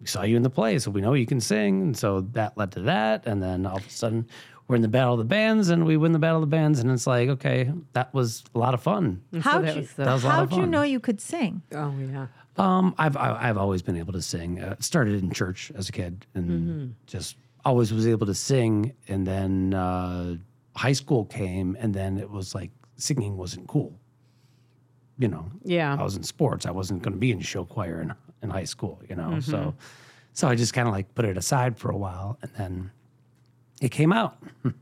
we 0.00 0.06
saw 0.06 0.22
you 0.22 0.36
in 0.36 0.42
the 0.42 0.50
play, 0.50 0.78
so 0.78 0.90
we 0.90 1.00
know 1.00 1.14
you 1.14 1.26
can 1.26 1.40
sing, 1.40 1.80
and 1.82 1.96
so 1.96 2.20
that 2.32 2.58
led 2.58 2.72
to 2.72 2.80
that, 2.82 3.26
and 3.26 3.42
then 3.42 3.66
all 3.66 3.76
of 3.78 3.86
a 3.86 3.90
sudden. 3.90 4.26
We're 4.66 4.76
in 4.76 4.82
the 4.82 4.88
battle 4.88 5.12
of 5.12 5.18
the 5.18 5.24
bands, 5.26 5.68
and 5.68 5.84
we 5.84 5.98
win 5.98 6.12
the 6.12 6.18
battle 6.18 6.38
of 6.38 6.40
the 6.48 6.56
bands, 6.56 6.78
and 6.80 6.90
it's 6.90 7.06
like, 7.06 7.28
okay, 7.28 7.70
that 7.92 8.14
was 8.14 8.42
a 8.54 8.58
lot 8.58 8.72
of 8.72 8.82
fun. 8.82 9.20
How'd 9.42 9.66
that 9.66 9.76
you, 9.76 9.86
That 9.96 10.10
was 10.10 10.24
a 10.24 10.26
lot 10.26 10.34
how'd 10.36 10.52
you 10.52 10.60
fun. 10.62 10.70
know 10.70 10.80
you 10.80 11.00
could 11.00 11.20
sing? 11.20 11.60
Oh, 11.74 11.92
yeah. 12.00 12.28
Um, 12.56 12.94
I've 12.96 13.14
I- 13.14 13.50
I've 13.50 13.58
always 13.58 13.82
been 13.82 13.98
able 13.98 14.14
to 14.14 14.22
sing. 14.22 14.62
Uh, 14.62 14.76
started 14.80 15.22
in 15.22 15.32
church 15.32 15.70
as 15.74 15.90
a 15.90 15.92
kid, 15.92 16.24
and 16.34 16.94
just 17.06 17.36
always 17.64 17.92
was 17.92 18.06
able 18.06 18.26
to 18.26 18.34
sing. 18.34 18.92
And 19.08 19.26
then 19.26 19.74
uh, 19.74 20.36
high 20.76 20.92
school 20.92 21.24
came, 21.24 21.76
and 21.80 21.94
then 21.94 22.18
it 22.18 22.30
was 22.30 22.54
like 22.54 22.70
singing 22.96 23.36
wasn't 23.36 23.68
cool. 23.68 23.98
You 25.18 25.28
know, 25.28 25.50
Yeah. 25.64 25.96
I 25.98 26.02
was 26.02 26.16
in 26.16 26.24
sports. 26.24 26.66
I 26.66 26.72
wasn't 26.72 27.02
going 27.02 27.12
to 27.14 27.18
be 27.18 27.30
in 27.30 27.40
show 27.40 27.64
choir 27.64 28.00
in, 28.00 28.12
in 28.42 28.50
high 28.50 28.64
school. 28.64 29.00
You 29.08 29.16
know, 29.16 29.38
so 29.40 29.74
so 30.32 30.48
I 30.48 30.56
just 30.56 30.74
kind 30.74 30.88
of 30.88 30.94
like 30.94 31.14
put 31.14 31.24
it 31.24 31.36
aside 31.36 31.78
for 31.78 31.90
a 31.90 31.96
while, 31.96 32.36
and 32.42 32.50
then 32.58 32.90
it 33.80 33.90
came 33.90 34.12
out. 34.12 34.38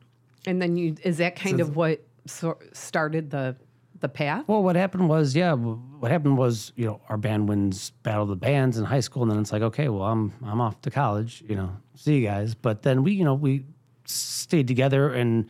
And 0.45 0.61
then 0.61 0.77
you 0.77 0.97
is 1.05 1.19
that 1.19 1.37
kind 1.37 1.61
of 1.61 1.77
what 1.77 2.05
so 2.27 2.59
started 2.73 3.31
the 3.31 3.55
the 4.03 4.09
path. 4.09 4.45
Well, 4.47 4.63
what 4.63 4.77
happened 4.77 5.09
was, 5.09 5.35
yeah, 5.35 5.55
what 5.55 6.11
happened 6.11 6.37
was, 6.37 6.73
you 6.77 6.85
know, 6.85 7.01
our 7.09 7.17
band 7.17 7.49
wins 7.49 7.91
Battle 8.03 8.25
of 8.25 8.29
the 8.29 8.37
Bands 8.37 8.77
in 8.77 8.85
high 8.85 9.01
school, 9.01 9.23
and 9.23 9.33
then 9.33 9.39
it's 9.39 9.53
like, 9.53 9.63
okay, 9.63 9.89
well, 9.89 10.03
I'm 10.03 10.35
I'm 10.45 10.61
off 10.61 10.81
to 10.83 10.91
college, 10.91 11.43
you 11.49 11.57
know, 11.57 11.71
see 11.95 12.19
you 12.19 12.27
guys. 12.27 12.55
But 12.55 12.83
then 12.83 13.03
we, 13.03 13.13
you 13.13 13.25
know, 13.25 13.35
we 13.35 13.65
stayed 14.05 14.69
together, 14.69 15.11
and 15.13 15.47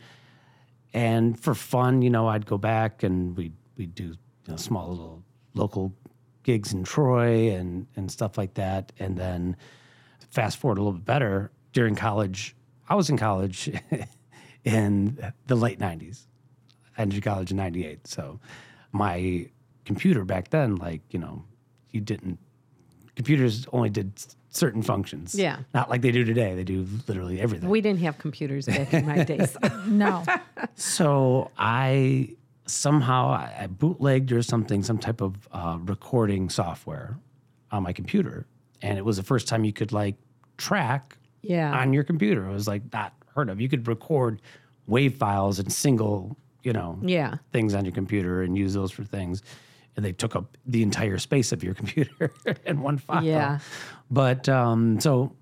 and 0.93 1.37
for 1.37 1.53
fun, 1.53 2.01
you 2.01 2.09
know, 2.09 2.27
I'd 2.27 2.45
go 2.45 2.57
back 2.57 3.03
and 3.03 3.35
we 3.35 3.51
we'd 3.75 3.95
do 3.95 4.03
you 4.03 4.17
know, 4.47 4.55
small 4.55 4.89
little 4.89 5.23
local 5.55 5.93
gigs 6.43 6.73
in 6.73 6.83
Troy 6.83 7.51
and 7.51 7.87
and 7.95 8.09
stuff 8.09 8.37
like 8.37 8.53
that, 8.53 8.93
and 8.99 9.17
then 9.17 9.57
fast 10.29 10.57
forward 10.57 10.77
a 10.77 10.81
little 10.81 10.93
bit 10.93 11.05
better 11.05 11.51
during 11.73 11.95
college. 11.95 12.55
I 12.87 12.95
was 12.95 13.09
in 13.09 13.17
college 13.17 13.71
in 14.63 15.33
the 15.47 15.55
late 15.55 15.79
'90s. 15.79 16.27
I 16.97 17.01
entered 17.01 17.23
college 17.23 17.51
in 17.51 17.57
'98, 17.57 18.07
so 18.07 18.39
my 18.91 19.49
computer 19.85 20.23
back 20.25 20.49
then, 20.49 20.75
like 20.77 21.01
you 21.11 21.19
know, 21.19 21.43
you 21.91 22.01
didn't. 22.01 22.39
Computers 23.15 23.67
only 23.73 23.89
did 23.89 24.11
certain 24.49 24.81
functions. 24.81 25.35
Yeah. 25.35 25.59
not 25.73 25.89
like 25.89 26.01
they 26.01 26.11
do 26.11 26.23
today. 26.23 26.55
They 26.55 26.63
do 26.63 26.87
literally 27.07 27.39
everything. 27.41 27.69
We 27.69 27.81
didn't 27.81 28.01
have 28.01 28.17
computers 28.19 28.65
back 28.67 28.93
in 28.93 29.05
my 29.05 29.23
days. 29.23 29.55
No. 29.87 30.23
So 30.75 31.51
I 31.57 32.35
somehow 32.65 33.27
I 33.29 33.53
I 33.61 33.67
bootlegged 33.67 34.31
or 34.31 34.41
something, 34.41 34.83
some 34.83 34.97
type 34.97 35.21
of 35.21 35.47
uh, 35.51 35.77
recording 35.81 36.49
software 36.49 37.17
on 37.71 37.83
my 37.83 37.93
computer, 37.93 38.45
and 38.81 38.97
it 38.97 39.05
was 39.05 39.17
the 39.17 39.23
first 39.23 39.47
time 39.47 39.63
you 39.65 39.73
could 39.73 39.91
like 39.91 40.15
track 40.57 41.17
Yeah. 41.41 41.71
on 41.79 41.93
your 41.93 42.03
computer. 42.03 42.47
It 42.47 42.53
was 42.53 42.67
like 42.67 42.81
not 42.93 43.13
heard 43.35 43.49
of. 43.49 43.59
You 43.59 43.67
could 43.69 43.87
record 43.87 44.41
wave 44.87 45.15
files 45.15 45.59
and 45.59 45.71
single, 45.73 46.37
you 46.63 46.73
know, 46.73 46.97
Yeah. 47.01 47.35
things 47.51 47.73
on 47.75 47.85
your 47.85 47.93
computer 47.93 48.41
and 48.41 48.57
use 48.57 48.73
those 48.73 48.91
for 48.91 49.03
things. 49.03 49.41
And 49.95 50.03
they 50.03 50.11
took 50.13 50.35
up 50.35 50.57
the 50.65 50.81
entire 50.81 51.17
space 51.19 51.51
of 51.51 51.63
your 51.63 51.73
computer 51.81 52.33
in 52.65 52.81
one 52.81 52.97
file. 52.97 53.23
Yeah. 53.23 53.59
But 54.09 54.49
um, 54.49 54.99
so 54.99 55.35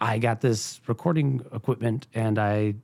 I 0.00 0.18
got 0.18 0.40
this 0.40 0.80
recording 0.86 1.40
equipment 1.52 2.06
and 2.14 2.38
I, 2.38 2.74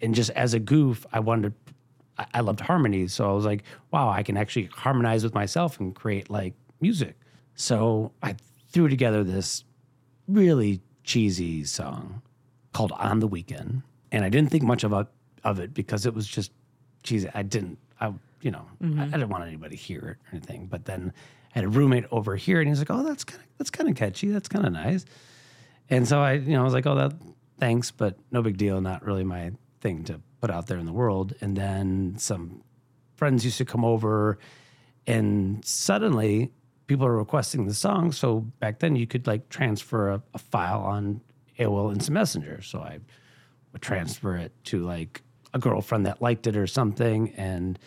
and 0.00 0.14
just 0.14 0.30
as 0.30 0.54
a 0.54 0.60
goof, 0.60 1.06
I 1.12 1.20
wanted 1.20 1.50
to, 1.66 1.72
I- 2.18 2.26
I 2.34 2.40
loved 2.40 2.60
harmonies. 2.60 3.12
So 3.14 3.28
I 3.28 3.32
was 3.32 3.44
like, 3.44 3.64
wow, 3.90 4.08
I 4.10 4.22
can 4.22 4.36
actually 4.36 4.66
harmonize 4.66 5.24
with 5.24 5.34
myself 5.34 5.80
and 5.80 5.94
create 5.94 6.30
like 6.30 6.54
music. 6.80 7.16
So 7.56 8.12
I 8.22 8.36
threw 8.70 8.88
together 8.88 9.24
this 9.24 9.64
really 10.28 10.80
cheesy 11.04 11.64
song 11.64 12.22
called 12.72 12.92
On 12.92 13.18
the 13.20 13.26
Weekend. 13.26 13.82
And 14.12 14.24
I 14.24 14.28
didn't 14.28 14.50
think 14.50 14.62
much 14.62 14.84
of, 14.84 14.92
it- 14.92 15.08
of 15.44 15.60
it 15.60 15.74
because 15.74 16.06
it 16.06 16.14
was 16.14 16.26
just 16.26 16.52
cheesy. 17.02 17.28
I 17.34 17.42
didn't, 17.42 17.78
I, 18.00 18.12
you 18.40 18.50
know, 18.50 18.66
I, 18.80 18.84
mm-hmm. 18.84 19.00
I 19.00 19.04
didn't 19.04 19.28
want 19.28 19.44
anybody 19.44 19.76
to 19.76 19.82
hear 19.82 20.00
it 20.00 20.26
or 20.26 20.30
anything. 20.32 20.66
But 20.66 20.84
then 20.86 21.12
I 21.54 21.58
had 21.58 21.64
a 21.64 21.68
roommate 21.68 22.04
over 22.10 22.36
here 22.36 22.60
and 22.60 22.68
he's 22.68 22.78
like, 22.78 22.90
oh, 22.90 23.02
that's 23.02 23.24
kind 23.24 23.42
of, 23.42 23.48
that's 23.58 23.70
kind 23.70 23.88
of 23.88 23.96
catchy. 23.96 24.28
That's 24.28 24.48
kind 24.48 24.66
of 24.66 24.72
nice. 24.72 25.04
And 25.90 26.08
so 26.08 26.20
I, 26.20 26.32
you 26.32 26.52
know, 26.52 26.62
I 26.62 26.64
was 26.64 26.72
like, 26.72 26.86
oh, 26.86 26.94
that, 26.94 27.12
thanks, 27.58 27.90
but 27.90 28.18
no 28.30 28.42
big 28.42 28.56
deal. 28.56 28.80
Not 28.80 29.04
really 29.04 29.24
my 29.24 29.52
thing 29.80 30.04
to 30.04 30.20
put 30.40 30.50
out 30.50 30.66
there 30.66 30.78
in 30.78 30.86
the 30.86 30.92
world. 30.92 31.34
And 31.40 31.56
then 31.56 32.16
some 32.18 32.62
friends 33.16 33.44
used 33.44 33.58
to 33.58 33.64
come 33.64 33.84
over 33.84 34.38
and 35.06 35.64
suddenly 35.64 36.50
people 36.86 37.06
are 37.06 37.16
requesting 37.16 37.66
the 37.66 37.74
song. 37.74 38.12
So 38.12 38.40
back 38.60 38.80
then 38.80 38.96
you 38.96 39.06
could 39.06 39.26
like 39.26 39.48
transfer 39.48 40.10
a, 40.10 40.22
a 40.32 40.38
file 40.38 40.80
on 40.80 41.20
AOL 41.58 41.92
Instant 41.92 42.14
Messenger. 42.14 42.62
So 42.62 42.80
I 42.80 42.98
would 43.72 43.82
transfer 43.82 44.36
it 44.36 44.52
to 44.64 44.80
like 44.80 45.22
a 45.54 45.58
girlfriend 45.58 46.04
that 46.04 46.20
liked 46.20 46.46
it 46.46 46.56
or 46.56 46.66
something. 46.66 47.30
And 47.36 47.78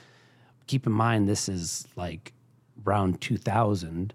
keep 0.65 0.87
in 0.87 0.91
mind, 0.93 1.27
this 1.29 1.47
is 1.47 1.87
like 1.95 2.33
around 2.85 3.21
2000 3.21 4.13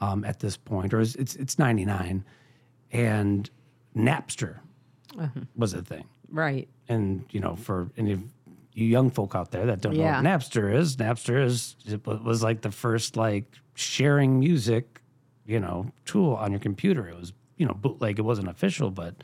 um, 0.00 0.24
at 0.24 0.40
this 0.40 0.56
point, 0.56 0.94
or 0.94 1.00
it's, 1.00 1.14
it's, 1.16 1.36
it's 1.36 1.58
99. 1.58 2.24
And 2.92 3.50
Napster 3.96 4.60
was 5.56 5.74
a 5.74 5.82
thing 5.82 6.04
right. 6.30 6.68
and 6.88 7.24
you 7.30 7.40
know 7.40 7.56
for 7.56 7.90
any 7.96 8.12
of 8.12 8.22
you 8.74 8.86
young 8.86 9.10
folk 9.10 9.34
out 9.34 9.50
there 9.50 9.66
that 9.66 9.80
don't 9.80 9.94
Yeah. 9.96 10.20
know 10.20 10.30
what 10.30 10.40
Napster 10.40 10.72
is, 10.72 10.96
Napster 10.96 11.42
is 11.42 11.74
it 11.86 12.06
was 12.06 12.42
like 12.42 12.60
the 12.60 12.70
first 12.70 13.16
like 13.16 13.44
sharing 13.74 14.38
music, 14.38 15.00
you 15.46 15.58
know, 15.58 15.90
tool 16.04 16.34
on 16.34 16.52
your 16.52 16.60
computer. 16.60 17.08
It 17.08 17.16
was 17.18 17.32
you 17.56 17.66
know 17.66 17.74
bootleg. 17.74 18.18
It 18.20 18.22
wasn't 18.22 18.48
official, 18.48 18.90
but 18.92 19.14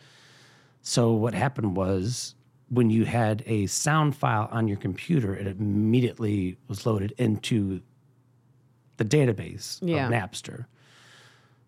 so 0.82 1.12
what 1.12 1.34
happened 1.34 1.76
was 1.76 2.34
when 2.68 2.90
you 2.90 3.04
had 3.04 3.42
a 3.47 3.66
sound 3.66 4.16
file 4.16 4.49
on 4.50 4.66
your 4.68 4.76
computer, 4.78 5.35
it 5.35 5.47
immediately 5.47 6.56
was 6.68 6.87
loaded 6.87 7.12
into 7.18 7.80
the 8.97 9.04
database 9.04 9.78
Yeah. 9.83 10.06
of 10.06 10.12
Napster. 10.12 10.66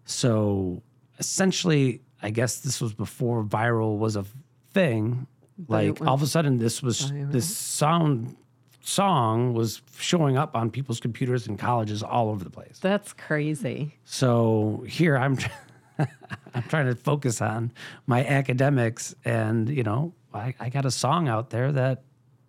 So 0.04 0.82
essentially, 1.18 2.00
I 2.22 2.30
guess 2.30 2.60
this 2.60 2.80
was 2.80 2.94
before 2.94 3.42
viral 3.44 3.98
was 3.98 4.16
a 4.16 4.24
thing. 4.72 5.26
Like 5.68 6.00
all 6.02 6.14
of 6.14 6.22
a 6.22 6.26
sudden, 6.26 6.58
this 6.58 6.82
was 6.82 7.10
this 7.14 7.54
sound 7.56 8.36
song 8.82 9.52
was 9.54 9.82
showing 9.98 10.36
up 10.36 10.54
on 10.54 10.70
people's 10.70 11.00
computers 11.00 11.46
in 11.48 11.56
colleges 11.56 12.02
all 12.02 12.28
over 12.28 12.44
the 12.44 12.50
place. 12.50 12.78
That's 12.80 13.12
crazy. 13.12 13.96
So 14.04 14.84
here 14.86 15.16
I'm, 15.16 15.38
I'm 16.54 16.62
trying 16.68 16.86
to 16.86 16.94
focus 16.94 17.40
on 17.40 17.72
my 18.06 18.24
academics, 18.24 19.14
and 19.24 19.68
you 19.68 19.82
know, 19.82 20.14
I, 20.32 20.54
I 20.60 20.68
got 20.68 20.84
a 20.84 20.90
song 20.90 21.28
out 21.28 21.50
there 21.50 21.72
that 21.72 22.02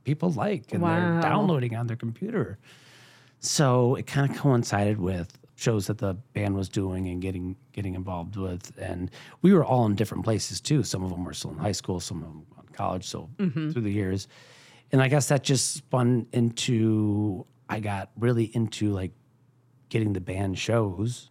people 0.04 0.32
like, 0.32 0.72
and 0.74 0.82
Wow. 0.82 1.00
they're 1.00 1.22
downloading 1.22 1.76
on 1.76 1.88
their 1.88 1.98
computer. 1.98 2.58
So 3.40 3.96
it 3.96 4.08
kind 4.08 4.30
of 4.30 4.38
coincided 4.38 5.00
with 5.00 5.38
shows 5.56 5.88
that 5.88 5.98
the 5.98 6.14
band 6.34 6.56
was 6.56 6.70
doing 6.70 7.08
and 7.08 7.22
getting 7.22 7.56
getting 7.74 7.96
involved 7.96 8.36
with, 8.36 8.72
and 8.78 9.12
we 9.42 9.54
were 9.54 9.66
all 9.66 9.86
in 9.86 9.96
different 9.96 10.24
places 10.24 10.60
too. 10.62 10.84
Some 10.84 11.04
of 11.04 11.10
them 11.10 11.24
were 11.24 11.34
still 11.34 11.52
in 11.52 11.58
high 11.58 11.72
school, 11.72 12.00
some 12.00 12.18
of 12.24 12.24
them 12.30 12.46
in 12.68 12.74
college. 12.74 13.06
So 13.06 13.30
mm-hmm. 13.38 13.72
through 13.72 13.82
the 13.82 13.92
years, 13.92 14.28
and 14.92 15.02
I 15.02 15.08
guess 15.08 15.28
that 15.30 15.44
just 15.44 15.74
spun 15.74 16.28
into 16.32 17.46
I 17.70 17.80
got 17.80 18.12
really 18.18 18.46
into 18.56 18.92
like 18.92 19.12
getting 19.90 20.14
the 20.14 20.22
band 20.22 20.58
shows 20.58 21.30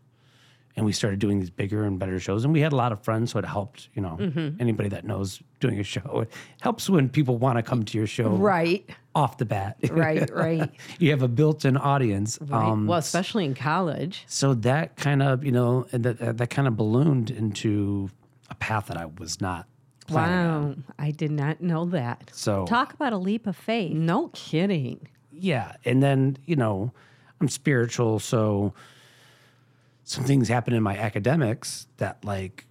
and 0.77 0.85
we 0.85 0.93
started 0.93 1.19
doing 1.19 1.41
these 1.41 1.51
bigger 1.51 1.85
and 1.85 1.99
better 1.99 2.21
shows 2.21 2.45
and 2.45 2.53
we 2.53 2.61
had 2.61 2.73
a 2.73 2.77
lot 2.77 2.93
of 2.93 3.03
friends 3.03 3.33
so 3.33 3.39
it 3.39 3.45
helped 3.45 3.89
you 3.95 4.03
know 4.03 4.19
anybody 4.61 4.89
that 4.89 5.05
knows 5.05 5.43
doing 5.61 5.79
a 5.81 5.83
show 5.83 6.21
it 6.23 6.33
helps 6.61 6.89
when 6.91 7.09
people 7.09 7.39
want 7.39 7.57
to 7.57 7.63
come 7.63 7.83
to 7.85 7.97
your 7.99 8.07
show 8.07 8.29
Right. 8.31 8.89
off 9.15 9.39
the 9.39 9.45
bat 9.47 9.77
Right. 9.91 10.31
Right. 10.35 10.71
you 10.99 11.11
have 11.11 11.23
a 11.23 11.29
built-in 11.29 11.77
audience 11.77 12.39
right. 12.43 12.69
um, 12.69 12.87
well, 12.87 12.99
especially 12.99 13.45
in 13.47 13.55
college. 13.55 14.25
so 14.27 14.55
that 14.55 14.97
kind 14.97 15.23
of 15.23 15.45
you 15.45 15.53
know 15.53 15.87
that, 15.93 16.37
that 16.39 16.51
kind 16.51 16.69
of 16.69 16.77
ballooned 16.77 17.31
into 17.31 18.11
a 18.51 18.55
path 18.55 18.87
that 18.87 18.97
i 18.97 19.07
was 19.19 19.41
not 19.41 19.67
planning 20.07 20.39
on. 20.47 20.69
Wow. 20.69 20.75
I 21.01 21.11
did 21.11 21.33
not 21.33 21.61
know 21.61 21.87
that. 21.87 22.31
so 22.33 22.65
Talk 22.67 22.93
about 22.95 23.13
a 23.13 23.19
leap 23.19 23.49
of 23.49 23.57
faith. 23.57 23.93
No 23.93 24.29
kidding. 24.35 25.09
yeah 25.33 25.73
and 25.85 26.03
then 26.03 26.37
you 26.45 26.55
know 26.57 26.93
i'm 27.41 27.49
spiritual 27.49 28.19
so 28.19 28.73
some 30.07 30.23
things 30.23 30.49
happened 30.49 30.77
in 30.77 30.83
my 30.85 30.97
academics 30.97 31.89
that 31.97 32.25
like 32.25 32.65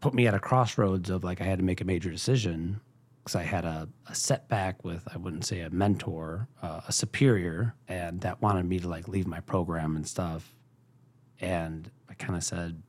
put 0.00 0.12
me 0.12 0.26
at 0.26 0.34
a 0.34 0.40
crossroads 0.40 1.08
of 1.08 1.22
like 1.22 1.40
i 1.40 1.44
had 1.44 1.58
to 1.58 1.64
make 1.64 1.80
a 1.80 1.84
major 1.84 2.10
decision 2.10 2.80
because 3.22 3.36
i 3.36 3.42
had 3.42 3.64
a, 3.64 3.88
a 4.08 4.14
setback 4.14 4.84
with 4.84 5.06
i 5.14 5.16
wouldn't 5.16 5.46
say 5.46 5.60
a 5.60 5.70
mentor 5.70 6.48
uh, 6.60 6.80
a 6.88 6.92
superior 6.92 7.74
and 7.86 8.20
that 8.22 8.42
wanted 8.42 8.66
me 8.66 8.80
to 8.80 8.88
like 8.88 9.06
leave 9.08 9.26
my 9.26 9.40
program 9.40 9.96
and 9.96 10.06
stuff. 10.06 10.54
And 11.40 11.90
i 12.10 12.14
kind 12.14 12.36
of 12.36 12.42
said 12.42 12.82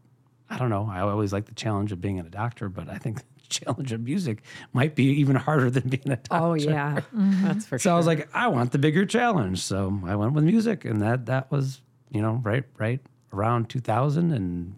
i 0.49 0.57
don't 0.57 0.71
know. 0.71 0.89
I 0.91 1.01
always 1.01 1.31
like 1.31 1.45
the 1.45 1.53
challenge 1.53 1.91
of 1.91 2.01
being 2.01 2.19
a 2.19 2.23
doctor 2.23 2.69
but 2.69 2.89
i 2.89 2.97
think 2.97 3.17
the 3.35 3.47
challenge 3.49 3.91
of 3.91 4.01
music 4.01 4.41
might 4.73 4.95
be 4.95 5.05
even 5.21 5.35
harder 5.35 5.69
than 5.69 5.89
being 5.89 6.09
a 6.09 6.15
doctor. 6.15 6.43
Oh 6.43 6.53
yeah, 6.55 7.01
that's 7.13 7.67
for 7.67 7.77
so 7.77 7.89
sure. 7.89 7.93
I 7.93 7.97
was 7.97 8.07
like, 8.07 8.29
I 8.33 8.47
want 8.47 8.71
the 8.71 8.79
bigger 8.79 9.05
challenge. 9.05 9.61
So 9.61 9.99
I 10.05 10.15
went 10.15 10.33
with 10.33 10.43
music, 10.43 10.85
and 10.85 11.01
that 11.01 11.27
that 11.27 11.51
was, 11.51 11.81
you 12.11 12.21
know, 12.21 12.41
right 12.43 12.63
right 12.77 12.99
around 13.33 13.69
2000, 13.69 14.31
and 14.31 14.75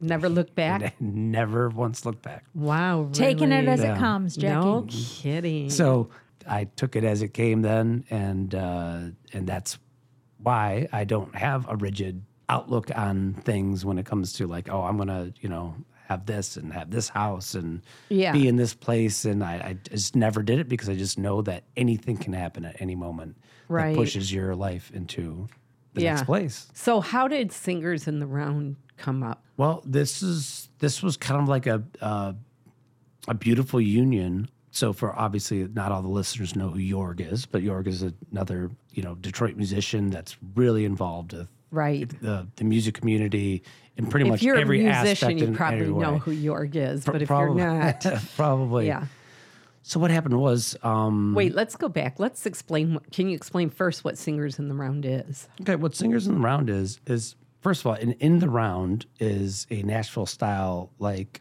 Never 0.00 0.28
look 0.28 0.54
back. 0.54 0.94
never 1.00 1.68
once 1.70 2.04
looked 2.06 2.22
back. 2.22 2.44
Wow. 2.54 3.08
Taking 3.12 3.50
it 3.50 3.66
as 3.66 3.80
Yeah. 3.80 3.94
it 3.96 3.98
comes, 3.98 4.36
Jackie. 4.36 4.54
No 4.66 4.86
kidding. 4.88 5.70
So 5.70 6.10
I 6.46 6.64
took 6.64 6.94
it 6.94 7.02
as 7.04 7.20
it 7.22 7.34
came 7.34 7.62
then, 7.62 8.04
and 8.10 8.54
uh, 8.54 9.00
and 9.32 9.46
that's 9.46 9.78
why 10.40 10.88
I 10.92 11.02
don't 11.04 11.34
have 11.34 11.68
a 11.68 11.74
rigid 11.76 12.22
outlook 12.48 12.96
on 12.96 13.34
things 13.44 13.84
when 13.84 13.98
it 13.98 14.06
comes 14.06 14.32
to 14.34 14.46
like, 14.46 14.68
oh, 14.70 14.82
I'm 14.82 14.96
gonna, 14.96 15.32
you 15.40 15.48
know, 15.48 15.74
have 16.06 16.24
this 16.26 16.56
and 16.56 16.72
have 16.72 16.90
this 16.92 17.08
house 17.08 17.54
and 17.54 17.82
Yeah. 18.08 18.32
be 18.32 18.46
in 18.46 18.54
this 18.56 18.72
place, 18.74 19.24
and 19.24 19.42
I, 19.42 19.54
I 19.54 19.72
just 19.90 20.14
never 20.14 20.42
did 20.44 20.60
it 20.60 20.68
because 20.68 20.88
I 20.88 20.94
just 20.94 21.18
know 21.18 21.42
that 21.42 21.64
anything 21.76 22.16
can 22.16 22.32
happen 22.34 22.64
at 22.64 22.80
any 22.80 22.94
moment 22.94 23.36
Right. 23.68 23.90
that 23.90 23.96
pushes 23.96 24.32
your 24.32 24.54
life 24.54 24.90
into 24.94 25.48
the 25.94 26.02
Yeah. 26.02 26.14
next 26.14 26.26
place. 26.26 26.66
So 26.74 27.00
how 27.00 27.28
did 27.28 27.52
Singers 27.52 28.06
in 28.08 28.18
the 28.20 28.26
Round 28.26 28.76
come 28.96 29.22
up? 29.22 29.42
Well, 29.56 29.82
this 29.84 30.22
is 30.22 30.68
this 30.78 31.02
was 31.02 31.16
kind 31.16 31.40
of 31.42 31.48
like 31.48 31.66
a 31.66 31.82
uh, 32.00 32.32
a 33.26 33.34
beautiful 33.34 33.80
union 33.80 34.48
so 34.70 34.92
for 34.92 35.14
obviously 35.18 35.66
not 35.74 35.90
all 35.90 36.02
the 36.02 36.08
listeners 36.08 36.54
know 36.54 36.68
who 36.70 36.78
Jorg 36.78 37.20
is, 37.20 37.46
but 37.46 37.62
Jorg 37.62 37.86
is 37.88 38.04
another 38.30 38.70
you 38.92 39.02
know 39.02 39.14
Detroit 39.16 39.56
musician 39.56 40.10
that's 40.10 40.36
really 40.54 40.84
involved 40.84 41.32
with 41.32 41.48
Right. 41.70 42.08
the 42.22 42.46
the 42.56 42.64
music 42.64 42.94
community 42.94 43.62
in 43.96 44.06
pretty 44.06 44.26
If 44.26 44.30
much 44.30 44.42
you're 44.42 44.56
every 44.56 44.86
a 44.86 44.90
aspect. 44.90 45.22
musician, 45.22 45.50
you 45.52 45.56
probably 45.56 45.86
know 45.88 46.18
who 46.18 46.30
Jorg 46.34 46.76
is, 46.76 47.04
but 47.04 47.20
if 47.20 47.28
Probably- 47.28 47.60
you're 47.62 47.74
not, 47.74 48.00
probably 48.36 48.86
yeah. 48.86 49.06
So 49.88 49.98
what 49.98 50.10
happened 50.10 50.38
was, 50.38 50.76
um, 50.82 51.32
Wait, 51.34 51.54
let's 51.54 51.74
go 51.74 51.88
back. 51.88 52.18
Let's 52.20 52.44
explain. 52.44 52.92
what- 52.92 53.10
Can 53.10 53.26
you 53.30 53.34
explain 53.34 53.70
first 53.70 54.04
what 54.04 54.18
Singers 54.18 54.58
in 54.58 54.68
the 54.68 54.74
Round 54.74 55.06
is? 55.06 55.48
Okay, 55.62 55.76
what 55.76 55.94
Singers 55.94 56.26
in 56.26 56.34
the 56.34 56.40
Round 56.40 56.68
is 56.68 57.00
is 57.06 57.36
first 57.62 57.80
of 57.80 57.86
all, 57.86 57.94
an 57.94 58.12
in 58.20 58.38
the 58.40 58.50
round 58.50 59.06
is 59.18 59.66
a 59.70 59.82
Nashville 59.82 60.26
style 60.26 60.90
like 60.98 61.40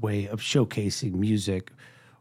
way 0.00 0.28
of 0.28 0.40
showcasing 0.40 1.14
music, 1.14 1.72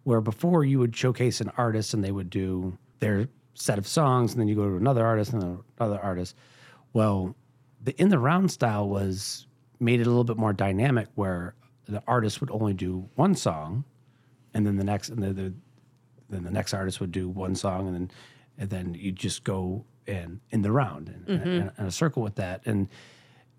where 0.06 0.22
before 0.22 0.66
you 0.66 0.80
would 0.80 0.96
showcase 0.96 1.40
an 1.40 1.52
artist 1.56 1.94
and 1.94 2.04
they 2.04 2.12
would 2.12 2.32
do 2.32 2.76
their 2.98 3.28
set 3.54 3.78
of 3.78 3.86
songs, 3.88 4.32
and 4.32 4.42
then 4.42 4.48
you 4.48 4.56
go 4.56 4.68
to 4.68 4.76
another 4.76 5.06
artist 5.06 5.34
and 5.34 5.60
another 5.80 6.00
artist. 6.00 6.36
Well, 6.94 7.36
the 7.80 7.96
in 8.02 8.10
the 8.10 8.18
round 8.18 8.50
style 8.50 8.90
was 8.90 9.46
made 9.80 10.00
it 10.00 10.08
a 10.08 10.10
little 10.10 10.24
bit 10.24 10.38
more 10.38 10.52
dynamic, 10.52 11.10
where 11.14 11.54
the 11.88 12.02
artist 12.08 12.42
would 12.42 12.50
only 12.50 12.74
do 12.74 13.08
one 13.14 13.36
song, 13.36 13.84
and 14.54 14.66
then 14.66 14.78
the 14.78 14.84
next 14.84 15.10
and 15.10 15.22
the, 15.22 15.34
the 15.34 15.54
then 16.30 16.44
the 16.44 16.52
next 16.52 16.74
artist 16.74 17.00
would 17.00 17.12
do 17.12 17.30
one 17.30 17.56
song 17.56 17.88
and 17.88 17.96
then 17.96 18.12
and 18.58 18.70
then 18.70 18.94
you 18.94 19.12
just 19.12 19.44
go 19.44 19.86
and 20.08 20.40
in 20.52 20.62
the 20.62 20.72
round 20.72 21.08
and 21.10 21.28
in, 21.28 21.48
in, 21.48 21.72
in 21.78 21.86
a 21.86 21.92
circle 21.92 22.22
with 22.22 22.36
that. 22.36 22.62
And 22.66 22.88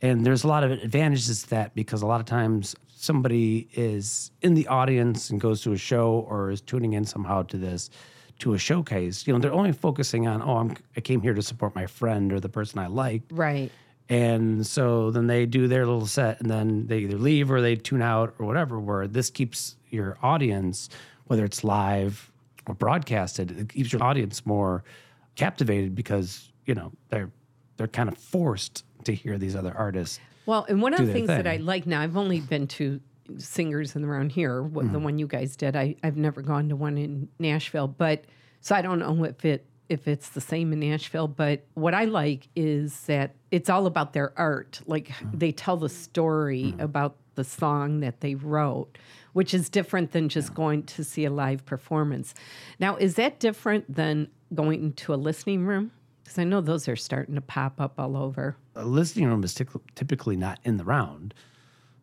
and 0.03 0.25
there's 0.27 0.45
a 0.45 0.49
lot 0.49 0.65
of 0.65 0.71
advantages 0.71 1.43
to 1.45 1.51
that 1.51 1.75
because 1.75 2.03
a 2.03 2.07
lot 2.07 2.21
of 2.21 2.27
times 2.27 2.77
somebody 2.95 3.69
is 3.75 4.31
in 4.43 4.55
the 4.55 4.67
audience 4.67 5.31
and 5.31 5.41
goes 5.41 5.63
to 5.63 5.73
a 5.73 5.77
show 5.77 6.27
or 6.29 6.51
is 6.51 6.61
tuning 6.61 6.93
in 6.93 7.05
somehow 7.05 7.43
to 7.43 7.57
this 7.57 7.91
to 8.39 8.55
a 8.55 8.59
showcase 8.59 9.27
you 9.27 9.33
know 9.33 9.39
they're 9.39 9.53
only 9.53 9.73
focusing 9.73 10.27
on 10.27 10.43
oh 10.43 10.57
I'm, 10.57 10.77
i 10.97 11.01
came 11.01 11.21
here 11.21 11.35
to 11.35 11.43
support 11.43 11.75
my 11.75 11.87
friend 11.87 12.33
or 12.33 12.41
the 12.41 12.49
person 12.49 12.79
i 12.79 12.87
like. 12.89 13.23
Right. 13.31 13.71
and 14.09 14.67
so 14.67 15.11
then 15.11 15.27
they 15.27 15.47
do 15.47 15.69
their 15.69 15.87
little 15.87 16.07
set 16.07 16.41
and 16.41 16.51
then 16.51 16.87
they 16.87 16.99
either 16.99 17.19
leave 17.19 17.51
or 17.51 17.61
they 17.61 17.77
tune 17.77 18.03
out 18.03 18.35
or 18.39 18.47
whatever, 18.47 18.79
where 18.81 19.07
this 19.07 19.31
keeps 19.31 19.77
your 19.95 20.19
audience, 20.23 20.89
whether 21.27 21.45
it's 21.45 21.65
live 21.65 22.31
or 22.67 22.75
broadcasted, 22.75 23.51
it 23.59 23.69
keeps 23.71 23.93
your 23.93 24.03
audience 24.03 24.45
more 24.45 24.85
captivated 25.37 25.95
because, 25.95 26.53
you 26.67 26.75
know, 26.75 26.93
they're 27.09 27.31
they're 27.77 27.89
kind 27.89 28.09
of 28.09 28.17
forced 28.19 28.85
to 29.05 29.15
hear 29.15 29.37
these 29.39 29.57
other 29.57 29.73
artists. 29.77 30.21
Well, 30.47 30.65
and 30.69 30.81
one 30.83 30.93
of 30.95 31.05
the 31.07 31.13
things 31.13 31.27
that 31.29 31.47
I 31.47 31.57
like 31.57 31.87
now, 31.87 32.01
I've 32.03 32.17
only 32.17 32.41
been 32.41 32.67
to 32.69 33.01
singers 33.39 33.97
in 33.97 34.03
the 34.03 34.09
round 34.09 34.31
here, 34.33 34.63
what, 34.63 34.85
Mm-hmm. 34.85 34.93
the 34.93 34.99
one 35.01 35.19
you 35.19 35.27
guys 35.27 35.57
did. 35.57 35.75
I, 35.75 35.97
I've 36.03 36.17
never 36.19 36.43
gone 36.43 36.69
to 36.69 36.77
one 36.77 36.99
in 36.99 37.29
Nashville, 37.39 37.89
but 37.89 38.25
so 38.61 38.75
I 38.75 38.83
don't 38.83 38.99
know 38.99 39.25
if 39.25 39.45
it 39.45 39.67
if 39.89 40.07
it's 40.09 40.31
the 40.31 40.41
same 40.41 40.73
in 40.73 40.81
Nashville. 40.81 41.29
But 41.29 41.65
what 41.75 41.95
I 41.95 42.05
like 42.05 42.49
is 42.57 43.01
that 43.03 43.35
it's 43.51 43.69
all 43.69 43.87
about 43.87 44.13
their 44.13 44.33
art. 44.39 44.81
Like 44.87 45.09
Mm-hmm. 45.09 45.39
they 45.39 45.53
tell 45.53 45.77
the 45.77 45.89
story 45.89 46.75
about 46.79 47.17
the 47.35 47.45
song 47.45 48.01
that 48.01 48.21
they 48.21 48.35
wrote, 48.35 48.97
which 49.33 49.55
is 49.55 49.69
different 49.69 50.13
than 50.13 50.29
just 50.29 50.55
going 50.55 50.83
to 50.85 51.05
see 51.05 51.25
a 51.25 51.31
live 51.31 51.65
performance. 51.67 52.35
Now, 52.79 52.97
is 52.97 53.15
that 53.17 53.41
different 53.41 53.95
than 53.95 54.29
going 54.55 54.83
into 54.83 55.15
a 55.15 55.17
listening 55.17 55.65
room? 55.67 55.91
Because 56.23 56.39
I 56.39 56.45
know 56.45 56.61
those 56.61 56.89
are 56.89 56.97
starting 56.97 57.35
to 57.35 57.41
pop 57.41 57.81
up 57.81 57.95
all 57.99 58.17
over. 58.17 58.57
A 58.77 58.85
listening 58.85 59.27
room 59.27 59.45
is 59.45 59.55
tyc- 59.55 59.81
typically 59.95 60.37
not 60.37 60.59
in 60.65 60.77
the 60.79 60.85
round. 60.85 61.35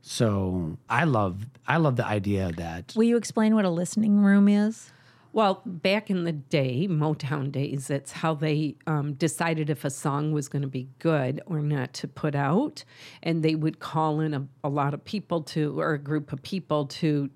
So 0.04 0.78
I 0.90 1.04
love 1.04 1.46
I 1.68 1.78
love 1.78 1.96
the 1.96 2.06
idea 2.06 2.52
that 2.58 2.94
Will 2.96 3.04
you 3.04 3.18
explain 3.18 3.54
what 3.56 3.66
a 3.66 3.70
listening 3.70 4.22
room 4.22 4.48
is? 4.48 4.92
Well, 5.34 5.62
back 5.66 6.10
in 6.10 6.26
the 6.26 6.34
day, 6.34 6.88
Motown 6.90 7.54
days, 7.54 7.88
that's 7.88 8.12
how 8.12 8.34
they 8.34 8.76
um, 8.86 9.14
decided 9.14 9.70
if 9.70 9.86
a 9.86 9.90
song 9.90 10.34
was 10.34 10.50
going 10.50 10.62
to 10.62 10.68
be 10.68 10.90
good 11.00 11.42
or 11.46 11.62
not 11.62 11.94
to 11.94 12.08
put 12.08 12.36
out. 12.36 12.84
And 13.24 13.42
they 13.42 13.56
would 13.56 13.80
call 13.80 14.20
in 14.20 14.34
a, 14.34 14.46
a 14.64 14.70
lot 14.70 14.94
of 14.94 15.06
people 15.06 15.42
to, 15.44 15.80
or 15.80 15.94
a 15.94 16.00
group 16.00 16.34
of 16.34 16.42
people 16.42 16.86
to 16.88 17.30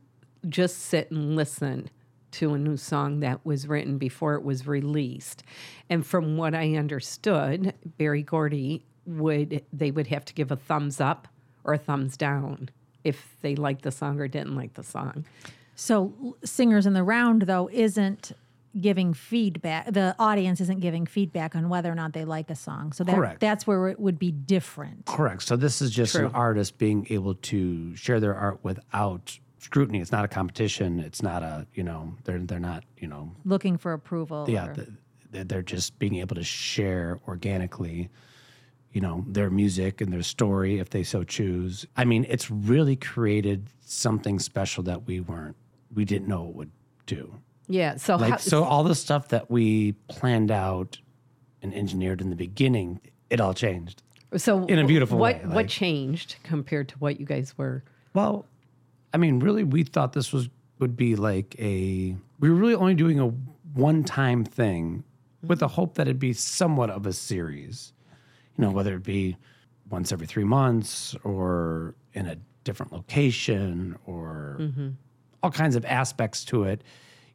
just 0.49 0.79
sit 0.83 1.09
and 1.09 1.37
listen 1.37 1.89
to 2.31 2.53
a 2.53 2.57
new 2.57 2.75
song 2.75 3.21
that 3.21 3.45
was 3.45 3.65
written 3.65 3.97
before 3.97 4.35
it 4.35 4.43
was 4.43 4.67
released. 4.67 5.43
And 5.89 6.05
from 6.05 6.35
what 6.35 6.53
I 6.53 6.75
understood, 6.75 7.73
Berry 7.97 8.23
Gordy 8.23 8.85
would, 9.05 9.63
they 9.71 9.91
would 9.91 10.07
have 10.07 10.25
to 10.25 10.33
give 10.33 10.51
a 10.51 10.57
thumbs 10.57 10.99
up 10.99 11.29
or 11.63 11.73
a 11.73 11.77
thumbs 11.77 12.17
down 12.17 12.69
if 13.05 13.37
they 13.41 13.55
liked 13.55 13.83
the 13.83 13.91
song 13.91 14.19
or 14.19 14.27
didn't 14.27 14.55
like 14.55 14.73
the 14.73 14.83
song. 14.83 15.23
So, 15.75 16.37
singers 16.43 16.85
in 16.85 16.93
the 16.93 17.03
round 17.03 17.43
though 17.43 17.69
isn't 17.71 18.31
giving 18.79 19.13
feedback. 19.13 19.91
The 19.93 20.15
audience 20.19 20.59
isn't 20.61 20.81
giving 20.81 21.05
feedback 21.05 21.55
on 21.55 21.69
whether 21.69 21.91
or 21.91 21.95
not 21.95 22.11
they 22.13 22.25
like 22.25 22.49
a 22.49 22.55
song. 22.55 22.91
So 22.91 23.03
that, 23.05 23.15
Correct. 23.15 23.39
that's 23.39 23.65
where 23.65 23.87
it 23.87 23.99
would 23.99 24.19
be 24.19 24.31
different. 24.31 25.05
Correct. 25.05 25.43
So 25.43 25.55
this 25.55 25.81
is 25.81 25.91
just 25.91 26.13
True. 26.15 26.25
an 26.25 26.31
artist 26.33 26.77
being 26.77 27.07
able 27.09 27.35
to 27.35 27.95
share 27.95 28.19
their 28.19 28.35
art 28.35 28.59
without 28.63 29.37
scrutiny. 29.59 29.99
It's 30.01 30.11
not 30.11 30.25
a 30.25 30.27
competition. 30.27 30.99
It's 30.99 31.23
not 31.23 31.41
a 31.41 31.67
you 31.73 31.83
know 31.83 32.15
they're 32.25 32.39
they're 32.39 32.59
not 32.59 32.83
you 32.97 33.07
know 33.07 33.31
Looking 33.45 33.77
for 33.77 33.93
approval. 33.93 34.45
yeah 34.49 34.67
or- 34.67 34.73
th- 34.73 34.87
they're, 35.31 35.43
they're 35.43 35.61
just 35.61 35.97
being 35.99 36.15
able 36.15 36.35
to 36.35 36.43
share 36.43 37.19
organically 37.27 38.09
you 38.91 39.01
know 39.01 39.25
their 39.27 39.49
music 39.49 39.99
and 40.01 40.11
their 40.13 40.21
story 40.23 40.79
if 40.79 40.89
they 40.89 41.03
so 41.03 41.23
choose. 41.23 41.85
I 41.97 42.05
mean, 42.05 42.25
it's 42.29 42.49
really 42.51 42.95
created 42.95 43.67
something 43.81 44.39
special 44.39 44.83
that 44.83 45.05
we 45.07 45.19
weren't 45.21 45.55
we 45.95 46.05
didn't 46.05 46.27
know 46.27 46.47
it 46.49 46.55
would 46.55 46.71
do. 47.05 47.33
Yeah. 47.67 47.95
So, 47.95 48.15
Like 48.17 48.31
how, 48.31 48.37
so 48.37 48.63
all 48.63 48.83
the 48.83 48.95
stuff 48.95 49.29
that 49.29 49.49
we 49.49 49.93
planned 50.07 50.51
out 50.51 50.99
and 51.61 51.73
engineered 51.73 52.21
in 52.21 52.29
the 52.29 52.35
beginning, 52.35 53.01
it 53.29 53.41
all 53.41 53.53
changed. 53.53 54.03
So 54.37 54.65
in 54.65 54.79
a 54.79 54.85
beautiful 54.85 55.17
what, 55.17 55.37
way, 55.37 55.45
What 55.45 55.55
like- 55.55 55.67
changed 55.69 56.35
compared 56.43 56.89
to 56.89 56.97
what 56.99 57.19
you 57.19 57.25
guys 57.25 57.57
were? 57.57 57.83
Well, 58.13 58.45
I 59.13 59.17
mean, 59.17 59.39
really, 59.39 59.63
we 59.63 59.83
thought 59.83 60.13
this 60.13 60.31
was 60.31 60.49
would 60.79 60.97
be 60.97 61.15
like 61.15 61.55
a. 61.57 62.15
We 62.39 62.49
were 62.49 62.55
really 62.55 62.75
only 62.75 62.95
doing 62.95 63.19
a 63.19 63.27
one-time 63.73 64.43
thing, 64.43 65.03
with 65.41 65.59
the 65.59 65.69
hope 65.69 65.95
that 65.95 66.07
it'd 66.07 66.19
be 66.19 66.33
somewhat 66.33 66.89
of 66.89 67.05
a 67.05 67.13
series. 67.13 67.93
You 68.57 68.63
know, 68.63 68.71
whether 68.71 68.95
it 68.95 69.03
be 69.03 69.37
once 69.89 70.11
every 70.11 70.27
three 70.27 70.43
months 70.43 71.15
or 71.23 71.95
in 72.13 72.25
a 72.25 72.37
different 72.63 72.91
location 72.91 73.97
or 74.05 74.57
mm-hmm. 74.59 74.89
All 75.45 75.51
kinds 75.51 75.75
of 75.75 75.85
aspects 75.85 76.43
to 76.45 76.63
it. 76.63 76.81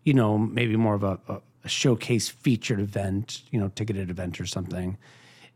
You 0.02 0.14
know, 0.14 0.36
maybe 0.36 0.76
more 0.76 0.94
of 0.94 1.04
a, 1.04 1.18
a, 1.28 1.40
a 1.64 1.68
showcase 1.68 2.28
featured 2.28 2.80
event, 2.80 3.42
you 3.52 3.60
know, 3.60 3.68
ticketed 3.68 4.10
event 4.10 4.40
or 4.40 4.46
something. 4.46 4.98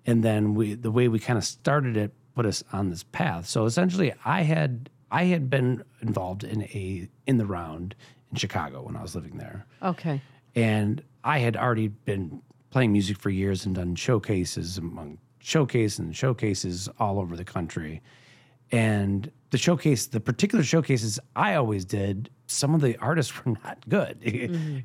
And 0.07 0.23
then 0.23 0.55
we, 0.55 0.75
the 0.75 0.91
way 0.93 1.09
we 1.09 1.19
kind 1.19 1.37
of 1.39 1.45
started 1.45 1.97
it, 1.97 2.13
put 2.37 2.47
us 2.47 2.63
on 2.73 2.91
this 2.91 3.03
path. 3.03 3.47
So 3.47 3.65
essentially, 3.65 4.13
I 4.25 4.43
had 4.43 4.89
I 5.11 5.25
had 5.25 5.49
been 5.51 5.83
involved 6.01 6.45
in 6.45 6.63
a 6.63 7.09
in 7.27 7.39
the 7.39 7.47
round 7.47 7.95
in 8.31 8.37
Chicago 8.37 8.83
when 8.83 8.97
I 8.97 9.03
was 9.03 9.15
living 9.15 9.39
there, 9.39 9.67
Okay. 9.83 10.21
and 10.55 11.03
I 11.25 11.39
had 11.39 11.57
already 11.57 11.89
been 11.89 12.43
playing 12.71 12.93
music 12.93 13.19
for 13.19 13.31
years 13.31 13.65
and 13.67 13.75
done 13.75 13.95
showcases 13.95 14.77
among 14.79 15.19
showcases 15.41 15.99
and 16.01 16.15
showcases 16.17 16.89
all 16.99 17.19
over 17.19 17.37
the 17.37 17.45
country. 17.45 18.03
And 18.75 19.31
the 19.51 19.59
showcase, 19.59 20.07
the 20.07 20.21
particular 20.21 20.65
showcases 20.65 21.21
I 21.37 21.55
always 21.55 21.85
did, 21.85 22.31
some 22.47 22.75
of 22.75 22.81
the 22.81 22.97
artists 22.99 23.33
were 23.45 23.53
not 23.65 23.89
good. 23.89 24.19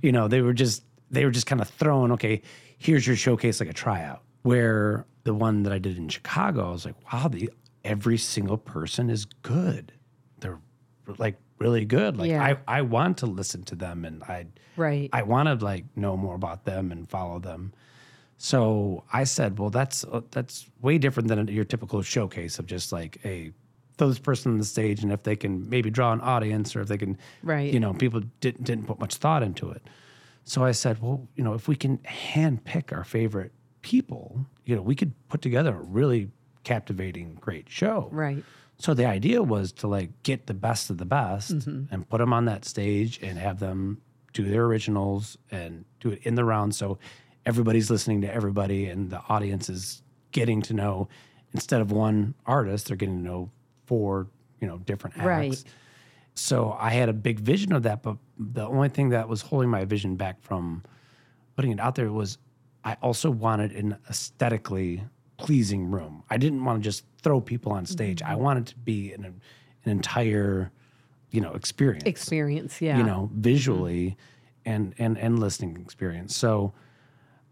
you 0.02 0.12
know, 0.12 0.28
they 0.28 0.42
were 0.42 0.54
just 0.54 0.84
they 1.12 1.26
were 1.26 1.32
just 1.32 1.48
kind 1.48 1.60
of 1.62 1.68
thrown, 1.68 2.12
okay, 2.12 2.42
here's 2.78 3.08
your 3.08 3.16
showcase 3.16 3.60
like 3.60 3.70
a 3.70 3.74
tryout. 3.74 4.22
Where 4.44 5.06
the 5.24 5.34
one 5.34 5.64
that 5.64 5.74
I 5.74 5.80
did 5.80 5.98
in 5.98 6.08
Chicago, 6.08 6.70
I 6.70 6.72
was 6.72 6.86
like, 6.86 6.96
wow, 7.12 7.28
the 7.28 7.50
every 7.84 8.18
single 8.18 8.58
person 8.58 9.10
is 9.10 9.26
good. 9.26 9.92
They're 10.40 10.60
like 11.18 11.38
really 11.58 11.84
good. 11.86 12.18
Like 12.18 12.30
Yeah. 12.30 12.44
I, 12.44 12.78
I 12.80 12.82
want 12.84 13.18
to 13.20 13.26
listen 13.26 13.64
to 13.64 13.76
them 13.76 14.06
and 14.06 14.24
I 14.24 14.46
Right. 14.78 15.10
I 15.12 15.24
want 15.24 15.48
to 15.48 15.66
like 15.66 15.86
know 15.98 16.16
more 16.16 16.36
about 16.36 16.64
them 16.64 16.92
and 16.92 17.10
follow 17.10 17.40
them. 17.40 17.74
So 18.38 19.04
I 19.12 19.26
said, 19.26 19.60
well, 19.60 19.70
that's 19.70 20.06
uh, 20.06 20.22
that's 20.32 20.70
way 20.82 20.98
different 20.98 21.28
than 21.28 21.48
your 21.50 21.66
typical 21.66 22.02
showcase 22.02 22.58
of 22.60 22.66
just 22.66 22.94
like 22.94 23.18
a 23.26 23.52
throw 24.00 24.08
this 24.08 24.18
person 24.18 24.52
on 24.54 24.58
the 24.58 24.66
stage 24.66 25.04
and 25.04 25.12
if 25.12 25.22
they 25.22 25.36
can 25.36 25.70
maybe 25.70 25.92
draw 25.92 26.12
an 26.12 26.22
audience 26.22 26.76
or 26.76 26.82
if 26.82 26.88
they 26.88 26.98
can, 26.98 27.16
Right. 27.44 27.72
You 27.72 27.80
know, 27.80 27.94
people 27.94 28.22
didn't 28.42 28.64
didn't 28.64 28.86
put 28.88 29.00
much 29.00 29.16
thought 29.18 29.44
into 29.44 29.70
it. 29.70 29.84
So 30.46 30.64
I 30.66 30.72
said, 30.72 31.00
well, 31.00 31.28
you 31.36 31.44
know, 31.44 31.54
if 31.54 31.68
we 31.68 31.76
can 31.76 32.00
hand 32.06 32.64
pick 32.64 32.92
our 32.92 33.04
favorite 33.04 33.52
people, 33.84 34.46
you 34.66 34.76
know, 34.76 34.82
we 34.82 34.96
could 34.96 35.14
put 35.30 35.44
together 35.44 35.76
a 35.76 35.82
really 35.84 36.32
captivating, 36.64 37.36
great 37.40 37.70
show. 37.70 38.10
right. 38.12 38.44
So 38.82 38.94
the 38.94 39.06
idea 39.06 39.44
was 39.44 39.74
to 39.74 39.88
like 39.88 40.10
get 40.24 40.48
the 40.48 40.54
best 40.54 40.90
of 40.90 40.98
the 40.98 41.06
best 41.06 41.52
Mm-hmm. 41.54 41.94
and 41.94 42.08
put 42.10 42.20
them 42.20 42.32
on 42.32 42.46
that 42.46 42.64
stage 42.66 43.20
and 43.22 43.38
have 43.38 43.60
them 43.60 44.02
do 44.32 44.44
their 44.46 44.64
originals 44.66 45.38
and 45.52 45.84
do 46.00 46.12
it 46.12 46.20
in 46.24 46.36
the 46.36 46.46
round. 46.46 46.74
So 46.76 46.98
everybody's 47.46 47.90
listening 47.92 48.22
to 48.22 48.34
everybody 48.34 48.86
and 48.88 49.10
the 49.10 49.22
audience 49.28 49.70
is 49.70 50.02
getting 50.32 50.62
to 50.64 50.74
know 50.74 51.10
instead 51.54 51.82
of 51.82 51.92
one 51.92 52.36
artist, 52.46 52.88
they're 52.88 52.96
getting 52.98 53.18
to 53.18 53.24
know 53.30 53.52
four, 53.90 54.28
you 54.62 54.68
know, 54.68 54.78
different 54.78 55.18
acts. 55.18 55.26
Right. 55.26 55.64
so 56.36 56.78
I 56.80 56.92
had 56.92 57.10
a 57.10 57.14
big 57.14 57.40
vision 57.40 57.74
of 57.74 57.84
that, 57.84 58.04
but 58.04 58.18
the 58.38 58.66
only 58.66 58.90
thing 58.90 59.10
that 59.10 59.28
was 59.28 59.42
holding 59.42 59.70
my 59.70 59.84
vision 59.86 60.16
back 60.16 60.42
from 60.42 60.84
putting 61.56 61.72
it 61.72 61.80
out 61.80 61.96
there 61.96 62.12
was 62.12 62.38
I 62.84 62.96
also 63.02 63.32
wanted 63.32 63.72
an 63.72 63.98
aesthetically 64.10 65.04
pleasing 65.38 65.90
room. 65.90 66.24
I 66.30 66.38
didn't 66.38 66.64
want 66.64 66.82
to 66.82 66.84
just 66.84 67.04
throw 67.24 67.42
people 67.42 67.72
on 67.72 67.86
stage. 67.86 68.22
I 68.22 68.34
mm-hmm. 68.34 68.44
wanted 68.44 68.68
to 68.68 68.76
be 68.78 69.12
an, 69.14 69.26
an 69.26 69.92
entire, 69.92 70.72
you 71.32 71.42
know, 71.42 71.54
experience 71.54 72.04
Experience, 72.06 72.80
yeah. 72.82 72.98
you 72.98 73.04
know, 73.04 73.30
mm-hmm. 73.32 73.42
visually 73.42 74.18
and 74.66 74.94
and 75.00 75.18
and 75.18 75.40
listening 75.40 75.78
experience. 75.78 76.36
So 76.36 76.74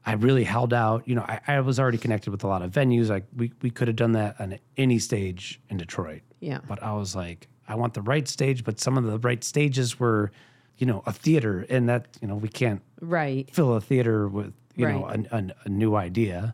I 0.06 0.14
really 0.14 0.46
held 0.46 0.74
out. 0.74 1.08
You 1.08 1.16
know, 1.16 1.24
I, 1.24 1.40
I 1.48 1.60
was 1.60 1.80
already 1.80 1.98
connected 1.98 2.32
with 2.32 2.44
a 2.44 2.48
lot 2.48 2.62
of 2.62 2.72
venues. 2.72 3.10
Like 3.10 3.26
we 3.36 3.52
we 3.62 3.70
could 3.70 3.88
have 3.90 3.98
done 3.98 4.14
that 4.14 4.40
on 4.40 4.58
any 4.78 5.00
stage 5.00 5.60
in 5.70 5.78
Detroit. 5.78 6.22
Yeah. 6.40 6.60
But 6.68 6.82
I 6.84 6.94
was 6.94 7.16
like, 7.16 7.48
I 7.68 7.76
want 7.76 7.94
the 7.94 8.02
right 8.02 8.28
stage, 8.28 8.64
but 8.64 8.80
some 8.80 8.98
of 8.98 9.04
the 9.04 9.20
right 9.20 9.44
stages 9.44 10.00
were, 10.00 10.32
you 10.78 10.86
know, 10.86 11.04
a 11.06 11.12
theater, 11.14 11.66
and 11.70 11.90
that 11.90 12.08
you 12.22 12.28
know 12.28 12.36
we 12.36 12.50
can't 12.50 12.82
Right. 13.02 13.50
fill 13.54 13.74
a 13.76 13.82
theater 13.82 14.28
with 14.28 14.54
you 14.76 14.86
know 14.88 15.06
Right. 15.06 15.28
a, 15.32 15.52
a, 15.66 15.70
new 15.70 15.96
idea. 15.96 16.54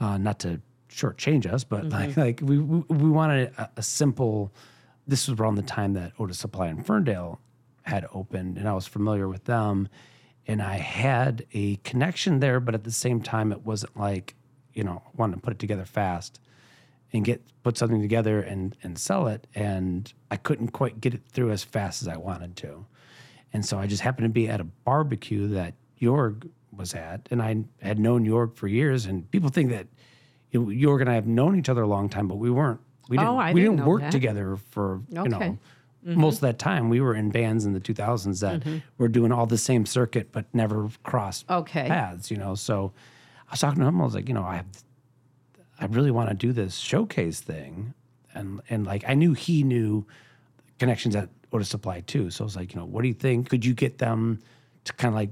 Uh, 0.00 0.18
not 0.18 0.38
to 0.40 0.60
shortchange 0.90 1.46
us, 1.50 1.64
but 1.64 1.84
Mm-hmm. 1.88 1.90
like 1.90 2.16
like 2.40 2.40
we 2.42 2.58
we, 2.58 2.80
we 2.88 3.10
wanted 3.10 3.52
a, 3.58 3.70
a 3.78 3.82
simple. 3.82 4.52
This 5.06 5.28
was 5.28 5.38
around 5.38 5.56
the 5.56 5.62
time 5.62 5.92
that 5.94 6.12
Otus 6.18 6.38
Supply 6.38 6.68
in 6.68 6.82
Ferndale 6.82 7.40
had 7.82 8.06
opened, 8.14 8.56
and 8.58 8.66
I 8.68 8.72
was 8.72 8.86
familiar 8.86 9.28
with 9.28 9.44
them, 9.44 9.88
and 10.46 10.62
I 10.62 10.76
had 10.76 11.44
a 11.52 11.76
connection 11.76 12.40
there. 12.40 12.58
But 12.60 12.74
at 12.74 12.84
the 12.84 12.92
same 12.92 13.20
time, 13.20 13.52
it 13.52 13.62
wasn't 13.66 13.96
like 13.98 14.34
you 14.74 14.84
know 14.84 15.02
wanting 15.16 15.36
to 15.36 15.40
put 15.40 15.52
it 15.54 15.58
together 15.58 15.84
fast 15.84 16.40
and 17.14 17.24
get 17.24 17.40
put 17.62 17.78
something 17.78 18.02
together 18.02 18.40
and 18.40 18.76
and 18.82 18.98
sell 18.98 19.26
it, 19.28 19.46
and 19.54 20.12
I 20.30 20.36
couldn't 20.36 20.68
quite 20.68 21.00
get 21.00 21.14
it 21.14 21.22
through 21.32 21.52
as 21.52 21.64
fast 21.64 22.02
as 22.02 22.08
I 22.08 22.16
wanted 22.16 22.56
to. 22.56 22.84
And 23.54 23.64
so 23.64 23.78
I 23.78 23.86
just 23.86 24.02
happened 24.02 24.26
to 24.26 24.30
be 24.30 24.48
at 24.48 24.60
a 24.60 24.64
barbecue 24.64 25.46
that 25.48 25.74
Jorg 26.02 26.50
was 26.76 26.92
at, 26.92 27.28
and 27.30 27.40
I 27.40 27.64
had 27.80 27.98
known 27.98 28.26
Jorg 28.26 28.56
for 28.56 28.66
years. 28.68 29.06
And 29.06 29.30
people 29.30 29.48
think 29.48 29.70
that 29.70 29.86
you 30.50 30.60
know, 30.60 30.66
Jorg 30.66 31.00
and 31.00 31.08
I 31.08 31.14
have 31.14 31.26
known 31.26 31.56
each 31.58 31.68
other 31.68 31.82
a 31.82 31.86
long 31.86 32.08
time, 32.08 32.28
but 32.28 32.36
we 32.36 32.50
weren't. 32.50 32.80
We 33.08 33.16
oh, 33.16 33.20
didn't. 33.20 33.34
Oh, 33.34 33.38
I 33.38 33.52
we 33.52 33.60
didn't 33.60 33.76
didn't 33.76 33.88
work 33.88 34.02
that. 34.02 34.12
together 34.12 34.56
for 34.70 35.00
you 35.08 35.20
Okay. 35.20 35.28
know 35.30 35.58
mm-hmm. 36.06 36.20
most 36.20 36.36
of 36.36 36.40
that 36.42 36.58
time. 36.58 36.88
We 36.88 37.00
were 37.00 37.14
in 37.14 37.30
bands 37.30 37.64
in 37.64 37.72
the 37.72 37.80
2000s 37.80 38.40
that 38.40 38.60
mm-hmm. 38.60 38.78
were 38.98 39.08
doing 39.08 39.32
all 39.32 39.46
the 39.46 39.58
same 39.58 39.86
circuit, 39.86 40.32
but 40.32 40.46
never 40.52 40.88
crossed 41.02 41.48
Okay. 41.50 41.86
paths. 41.88 42.30
You 42.30 42.36
know, 42.36 42.54
so 42.54 42.92
I 43.48 43.52
was 43.52 43.60
talking 43.60 43.80
to 43.80 43.86
him. 43.86 44.00
I 44.00 44.04
was 44.04 44.14
like, 44.14 44.28
you 44.28 44.34
know, 44.34 44.44
I 44.44 44.56
have, 44.56 44.66
I 45.80 45.86
really 45.86 46.10
want 46.10 46.28
to 46.28 46.34
do 46.34 46.52
this 46.52 46.76
showcase 46.76 47.40
thing, 47.40 47.94
and 48.34 48.60
and 48.70 48.86
like 48.86 49.04
I 49.06 49.14
knew 49.14 49.32
he 49.32 49.62
knew 49.62 50.06
connections 50.78 51.16
at 51.16 51.28
Otus 51.52 51.68
Supply 51.68 52.00
too. 52.00 52.30
So 52.30 52.44
I 52.44 52.46
was 52.46 52.56
like, 52.56 52.74
you 52.74 52.80
know, 52.80 52.86
what 52.86 53.02
do 53.02 53.08
you 53.08 53.14
think? 53.14 53.48
Could 53.48 53.64
you 53.64 53.74
get 53.74 53.98
them 53.98 54.40
to 54.84 54.92
kind 54.94 55.14
of 55.14 55.16
like, 55.16 55.30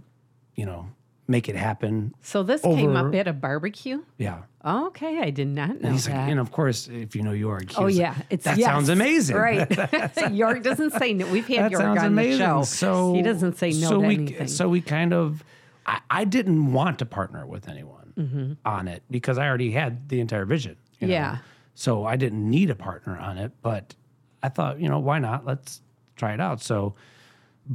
you 0.55 0.65
know, 0.67 0.89
make 1.29 1.49
it 1.49 1.57
happen? 1.57 2.15
So 2.23 2.43
this 2.43 2.63
came 2.63 2.97
up 2.97 3.15
at 3.15 3.27
a 3.27 3.33
barbecue? 3.33 4.03
Yeah. 4.19 4.43
Oh, 4.65 4.87
okay, 4.89 5.19
I 5.21 5.31
did 5.31 5.49
not 5.49 5.71
know 5.71 5.89
And 5.89 5.93
he's 5.93 6.07
that. 6.07 6.17
like, 6.17 6.31
and 6.31 6.39
of 6.39 6.53
course, 6.53 6.87
if 6.87 7.17
you 7.17 7.23
know 7.23 7.33
York, 7.33 7.65
oh 7.77 7.85
like, 7.85 7.95
yeah, 7.97 8.15
it's 8.31 8.45
that 8.45 8.59
yes, 8.59 8.67
sounds 8.69 8.89
amazing, 8.89 9.37
Right. 9.37 9.69
York 10.31 10.63
doesn't 10.63 10.93
say 10.93 11.13
no. 11.15 11.27
We've 11.27 11.47
had 11.49 11.65
that 11.65 11.71
York 11.73 11.83
on 11.83 11.99
amazing. 11.99 12.39
the 12.39 12.45
show. 12.45 12.63
So 12.63 13.15
he 13.15 13.23
doesn't 13.23 13.59
say 13.59 13.71
no 13.71 13.89
so 13.89 14.01
to 14.01 14.07
we, 14.07 14.15
anything. 14.15 14.47
So 14.49 14.69
we 14.69 14.81
kind 14.81 15.13
of, 15.13 15.43
I, 15.85 16.01
I 16.09 16.25
didn't 16.25 16.73
want 16.73 17.01
to 17.01 17.07
partner 17.07 17.45
with 17.45 17.69
anyone 17.69 18.02
Mm-hmm. 18.17 18.53
on 18.65 18.89
it 18.89 19.03
because 19.11 19.39
I 19.39 19.47
already 19.49 19.71
had 19.71 20.09
the 20.09 20.21
entire 20.21 20.45
vision. 20.45 20.77
you 20.99 21.09
know? 21.09 21.15
Yeah. 21.15 21.39
So 21.75 22.05
I 22.05 22.17
didn't 22.17 22.49
need 22.49 22.71
a 22.71 22.75
partner 22.75 23.17
on 23.19 23.39
it, 23.39 23.53
but 23.63 23.95
I 24.43 24.49
thought, 24.49 24.81
you 24.81 24.89
know, 24.89 24.99
why 24.99 25.19
not? 25.19 25.47
Let's 25.47 25.81
try 26.17 26.35
it 26.35 26.41
out. 26.41 26.61
So 26.61 26.95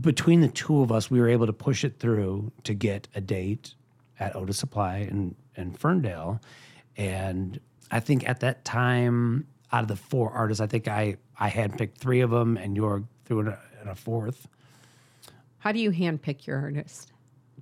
between 0.02 0.41
the 0.41 0.47
two 0.50 0.82
of 0.82 0.91
us, 0.91 1.10
we 1.10 1.19
were 1.19 1.30
able 1.30 1.47
to 1.47 1.54
push 1.54 1.84
it 1.84 2.00
through 2.00 2.52
to 2.63 2.73
get 2.73 3.08
a 3.15 3.21
date 3.21 3.73
at 4.19 4.36
Otus 4.36 4.58
Supply 4.58 4.97
in, 4.97 5.36
in 5.56 5.71
Ferndale. 5.71 6.41
And 6.97 7.60
I 7.89 8.00
think 8.00 8.28
at 8.28 8.41
that 8.41 8.65
time, 8.65 9.47
out 9.71 9.82
of 9.82 9.88
the 9.88 9.95
four 9.95 10.32
artists, 10.32 10.62
I 10.62 10.67
think 10.67 10.88
I, 10.88 11.17
I 11.39 11.50
handpicked 11.50 11.97
three 11.97 12.21
of 12.21 12.30
them 12.30 12.58
and 12.58 12.76
you're 12.76 13.04
threw 13.26 13.39
in 13.41 13.47
a, 13.47 13.60
in 13.82 13.88
a 13.88 13.95
fourth. 13.95 14.47
How 15.60 15.71
do 15.71 15.80
you 15.80 15.91
handpick 15.91 16.45
your 16.45 16.60
artist? 16.60 17.12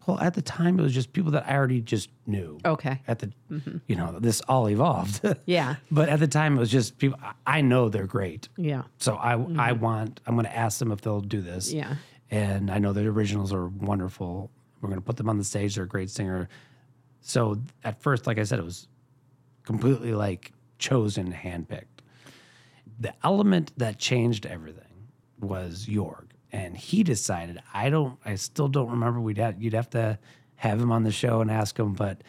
Well, 0.08 0.20
at 0.20 0.34
the 0.34 0.41
time, 0.41 0.80
it 0.80 0.84
was 0.84 0.94
just 0.94 1.13
people 1.13 1.32
that 1.32 1.48
I 1.48 1.56
already 1.56 1.82
just 1.82 2.10
knew. 2.28 2.60
Okay. 2.63 3.02
At 3.08 3.20
the, 3.20 3.32
mm-hmm. 3.52 3.78
you 3.88 3.96
know, 3.96 4.20
this 4.20 4.41
all 4.41 4.70
evolved. 4.70 5.22
Yeah. 5.46 5.76
But 5.91 6.10
at 6.10 6.20
the 6.20 6.28
time, 6.28 6.58
it 6.58 6.60
was 6.60 6.72
just 6.72 6.98
people. 6.98 7.20
I- 7.46 7.62
know 7.62 7.89
they're 7.89 8.08
great. 8.08 8.48
Yeah. 8.58 8.84
So 9.00 9.15
I 9.15 9.34
I 9.34 9.36
mm-hmm. 9.38 9.80
want 9.82 10.22
I'm 10.26 10.36
going 10.36 10.46
to 10.46 10.56
ask 10.56 10.80
them 10.80 10.91
if 10.91 11.02
they'll 11.02 11.22
do 11.22 11.41
this. 11.41 11.74
Yeah. 11.74 11.96
And 12.30 12.70
I 12.70 12.80
know 12.80 12.94
the 12.94 13.06
originals 13.08 13.54
are 13.54 13.68
wonderful. 13.68 14.52
We're 14.82 14.89
going 14.89 15.02
to 15.02 15.06
put 15.06 15.18
them 15.18 15.30
on 15.30 15.38
the 15.38 15.44
stage. 15.44 15.76
They're 15.76 15.86
a 15.86 15.88
great 15.88 16.10
singer. 16.10 16.48
So 17.22 17.62
at 17.84 18.02
first, 18.02 18.28
like 18.28 18.38
I 18.38 18.44
said, 18.44 18.60
it 18.60 18.65
was 18.65 18.88
completely 19.63 20.13
like 20.13 20.52
chosen, 20.78 21.34
handpicked. 21.34 21.86
The 23.00 23.13
element 23.24 23.72
that 23.78 23.98
changed 23.98 24.46
everything 24.46 24.84
was 25.39 25.86
Jorg, 25.88 26.28
and 26.56 26.78
he 26.78 27.04
decided. 27.04 27.60
I 27.74 27.89
don't. 27.89 28.18
I 28.24 28.36
still 28.36 28.70
don't 28.70 28.89
remember. 28.89 29.20
We'd 29.20 29.38
have 29.39 29.62
you'd 29.62 29.74
have 29.74 29.89
to 29.89 30.18
have 30.56 30.80
him 30.80 30.89
on 30.89 31.04
the 31.04 31.12
show 31.12 31.41
and 31.41 31.52
ask 31.52 31.78
him, 31.78 31.91
but 31.94 32.22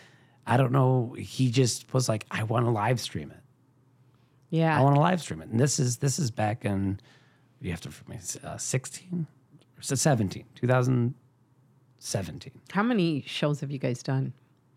I 0.46 0.56
don't 0.56 0.72
know. 0.72 1.14
He 1.16 1.48
just 1.50 1.94
was 1.94 2.08
like, 2.08 2.26
I 2.28 2.42
want 2.42 2.66
to 2.66 2.70
live 2.70 2.98
stream 2.98 3.30
it. 3.30 3.38
Yeah. 4.50 4.76
I 4.76 4.82
want 4.82 4.96
to 4.96 5.00
live 5.00 5.22
stream 5.22 5.42
it. 5.42 5.48
And 5.48 5.60
this 5.60 5.78
is 5.78 5.98
this 5.98 6.18
is 6.18 6.32
back 6.32 6.64
in 6.64 6.98
you 7.60 7.70
have 7.70 7.80
to 7.82 7.90
for 7.92 8.10
me 8.10 8.18
uh, 8.42 8.56
16 8.56 9.28
or 9.78 9.82
so 9.82 9.94
17, 9.94 10.44
2017. 10.56 12.52
How 12.72 12.82
many 12.82 13.22
shows 13.26 13.60
have 13.60 13.70
you 13.70 13.78
guys 13.78 14.02
done 14.02 14.32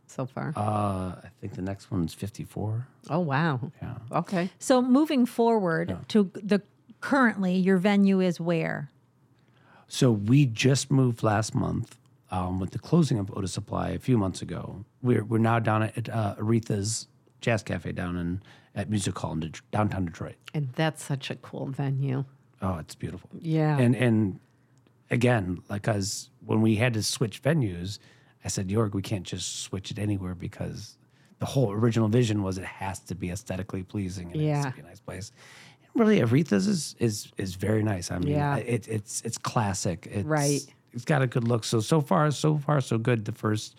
so 0.05 0.27
far? 0.27 0.53
Uh, 0.55 1.15
I 1.23 1.29
think 1.41 1.55
the 1.55 1.63
next 1.63 1.89
one's 1.89 2.13
54. 2.13 2.87
oh 3.09 3.19
wow. 3.19 3.71
Yeah. 3.81 3.95
Okay. 4.11 4.51
So 4.59 4.79
moving 4.81 5.25
forward 5.25 5.97
to 6.09 6.29
the 6.35 6.61
currently 7.01 7.55
your 7.55 7.77
venue 7.77 8.19
is 8.19 8.39
where? 8.39 8.91
So 9.89 10.11
we 10.11 10.45
just 10.45 10.91
moved 10.91 11.23
last 11.23 11.53
month 11.55 11.97
um, 12.31 12.59
with 12.59 12.71
the 12.71 12.79
closing 12.79 13.17
of 13.17 13.27
Otus 13.35 13.51
Supply 13.51 13.89
a 13.89 13.99
few 13.99 14.17
months 14.17 14.41
ago. 14.41 14.85
We're 15.01 15.23
we're 15.25 15.39
now 15.39 15.59
down 15.59 15.83
at 15.83 16.07
uh, 16.09 16.35
Aretha's 16.35 17.07
Jazz 17.41 17.63
Cafe 17.63 17.91
down 17.91 18.15
in 18.15 18.41
at 18.75 18.89
Music 18.89 19.17
Hall 19.17 19.33
in 19.33 19.39
Det- 19.41 19.61
downtown 19.71 20.05
Detroit. 20.05 20.35
And 20.53 20.69
that's 20.75 21.03
such 21.03 21.31
a 21.31 21.35
cool 21.35 21.65
venue. 21.65 22.23
Oh, 22.61 22.77
it's 22.77 22.93
beautiful. 22.95 23.29
Yeah. 23.41 23.77
And 23.79 23.95
and 23.95 24.39
again, 25.09 25.63
like 25.69 25.87
as 25.87 26.29
when 26.45 26.61
we 26.61 26.75
had 26.75 26.93
to 26.93 27.01
switch 27.03 27.41
venues, 27.41 27.97
I 28.45 28.47
said, 28.49 28.69
York, 28.69 28.93
we 28.93 29.01
can't 29.01 29.25
just 29.25 29.61
switch 29.61 29.89
it 29.89 29.97
anywhere 29.97 30.35
because 30.35 30.97
the 31.39 31.45
whole 31.47 31.71
original 31.71 32.09
vision 32.09 32.43
was 32.43 32.57
it 32.59 32.65
has 32.65 32.99
to 32.99 33.15
be 33.15 33.31
aesthetically 33.31 33.81
pleasing 33.81 34.31
and 34.31 34.41
it 34.41 34.49
has 34.53 34.65
Yeah. 34.65 34.69
to 34.71 34.75
be 34.75 34.81
a 34.81 34.85
nice 34.85 34.99
place. 34.99 35.31
Really, 35.95 36.19
Aretha's 36.21 36.67
is 36.67 36.95
is 36.99 37.31
is 37.37 37.55
very 37.55 37.83
nice. 37.83 38.11
I 38.11 38.19
mean, 38.19 38.29
Yeah. 38.29 38.57
it, 38.57 38.87
it's 38.87 39.21
it's 39.21 39.37
classic. 39.37 40.07
It's, 40.11 40.25
Right. 40.25 40.61
It's 40.93 41.05
got 41.05 41.21
a 41.21 41.27
good 41.27 41.47
look. 41.47 41.63
So 41.65 41.79
so 41.81 42.01
far, 42.01 42.31
so 42.31 42.57
far, 42.57 42.81
so 42.81 42.97
good. 42.97 43.25
The 43.25 43.31
first, 43.31 43.75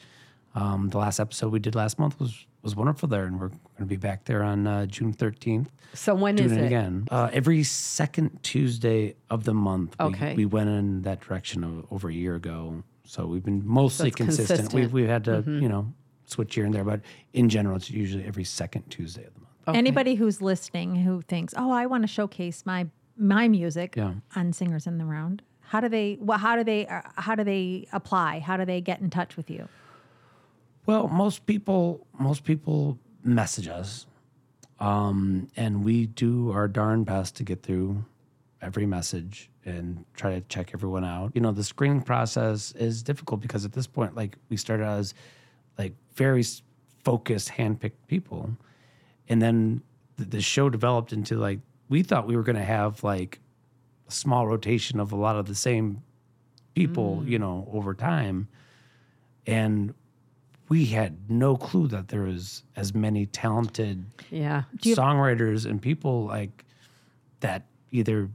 um, 0.54 0.88
the 0.90 0.98
last 0.98 1.18
episode 1.20 1.52
we 1.52 1.58
did 1.58 1.74
last 1.74 1.98
month 1.98 2.18
was 2.20 2.46
was 2.62 2.76
wonderful 2.76 3.08
there, 3.08 3.24
and 3.24 3.40
we're 3.40 3.48
going 3.48 3.60
to 3.78 3.84
be 3.86 3.96
back 3.96 4.24
there 4.26 4.42
on 4.42 4.66
uh, 4.66 4.84
June 4.86 5.12
thirteenth 5.12 5.70
So 5.94 6.14
when 6.14 6.38
is 6.38 6.52
it 6.52 6.58
it? 6.58 6.66
again. 6.66 7.06
Uh, 7.10 7.30
every 7.32 7.62
second 7.64 8.38
Tuesday 8.42 9.14
of 9.30 9.44
the 9.44 9.54
month. 9.54 9.96
we- 9.98 10.04
Okay. 10.06 10.34
We, 10.34 10.44
went 10.46 10.68
in 10.68 11.02
that 11.02 11.20
direction 11.20 11.64
of, 11.64 11.86
over 11.90 12.08
a 12.10 12.12
year 12.12 12.34
ago. 12.36 12.82
So 13.04 13.26
we've 13.26 13.42
been 13.44 13.66
mostly 13.66 14.08
it's 14.08 14.16
consistent. 14.16 14.48
consistent. 14.48 14.68
Mm-hmm. 14.68 14.76
We've, 14.76 14.92
we've 14.92 15.08
had 15.08 15.24
to, 15.24 15.42
you 15.46 15.68
know, 15.68 15.92
switch 16.26 16.54
here 16.54 16.64
and 16.66 16.72
there, 16.74 16.84
but 16.84 17.00
in 17.32 17.48
general, 17.48 17.76
it's 17.76 17.90
usually 17.90 18.24
every 18.24 18.44
second 18.44 18.82
Tuesday 18.90 19.24
of 19.24 19.32
the 19.34 19.40
month. 19.40 19.49
Okay. 19.70 19.78
Anybody 19.78 20.14
who's 20.14 20.40
listening 20.42 20.96
who 20.96 21.22
thinks, 21.22 21.54
"Oh, 21.56 21.70
I 21.70 21.86
want 21.86 22.02
to 22.02 22.08
showcase 22.08 22.64
my 22.66 22.86
my 23.16 23.48
music 23.48 23.94
Yeah. 23.96 24.14
on 24.36 24.52
Singers 24.52 24.86
in 24.86 24.98
the 24.98 25.04
Round." 25.04 25.42
How 25.60 25.80
do 25.80 25.88
they 25.88 26.18
well, 26.20 26.38
how 26.38 26.56
do 26.56 26.64
they 26.64 26.86
uh, 26.86 27.02
how 27.16 27.34
do 27.34 27.44
they 27.44 27.86
apply? 27.92 28.40
How 28.40 28.56
do 28.56 28.64
they 28.64 28.80
get 28.80 29.00
in 29.00 29.10
touch 29.10 29.36
with 29.36 29.50
you? 29.50 29.68
Well, 30.86 31.08
most 31.08 31.46
people, 31.46 32.06
most 32.18 32.42
people 32.44 32.98
message 33.22 33.68
us, 33.68 34.06
um, 34.80 35.48
and 35.56 35.84
we 35.84 36.06
do 36.06 36.50
our 36.52 36.66
darn 36.68 37.04
best 37.04 37.36
to 37.36 37.44
get 37.44 37.62
through 37.62 38.04
every 38.62 38.86
message 38.86 39.50
and 39.64 40.04
try 40.14 40.34
to 40.34 40.40
check 40.48 40.70
everyone 40.74 41.04
out. 41.04 41.32
You 41.34 41.40
know, 41.42 41.52
the 41.52 41.62
screening 41.64 42.02
process 42.02 42.72
is 42.72 43.02
difficult 43.02 43.40
because 43.40 43.64
at 43.64 43.72
this 43.72 43.86
point, 43.86 44.16
like 44.16 44.36
we 44.48 44.56
started 44.56 44.86
as 44.86 45.14
like 45.78 45.94
very 46.14 46.42
focused, 47.04 47.50
handpicked 47.50 47.92
people, 48.08 48.50
and 49.30 49.40
then 49.40 49.80
the, 50.16 50.26
the 50.26 50.40
show 50.42 50.68
developed 50.68 51.14
into 51.14 51.36
like 51.36 51.60
we 51.88 52.02
thought 52.02 52.26
we 52.26 52.36
were 52.36 52.42
going 52.42 52.56
to 52.56 52.64
have 52.64 53.02
like 53.02 53.40
a 54.06 54.12
small 54.12 54.46
rotation 54.46 55.00
of 55.00 55.12
a 55.12 55.16
lot 55.16 55.36
of 55.36 55.46
the 55.46 55.54
same 55.54 56.02
people, 56.74 57.22
you 57.24 57.38
mm. 57.38 57.42
know, 57.42 57.68
over 57.72 57.94
time, 57.94 58.48
and 59.46 59.94
we 60.68 60.86
had 60.86 61.30
no 61.30 61.56
clue 61.56 61.88
that 61.88 62.08
there 62.08 62.22
was 62.22 62.62
as 62.76 62.94
many 62.94 63.26
talented 63.26 64.04
Yeah. 64.30 64.64
songwriters 64.78 65.64
and 65.68 65.80
people 65.80 66.26
like 66.26 66.64
that 67.40 67.66
either 67.90 68.28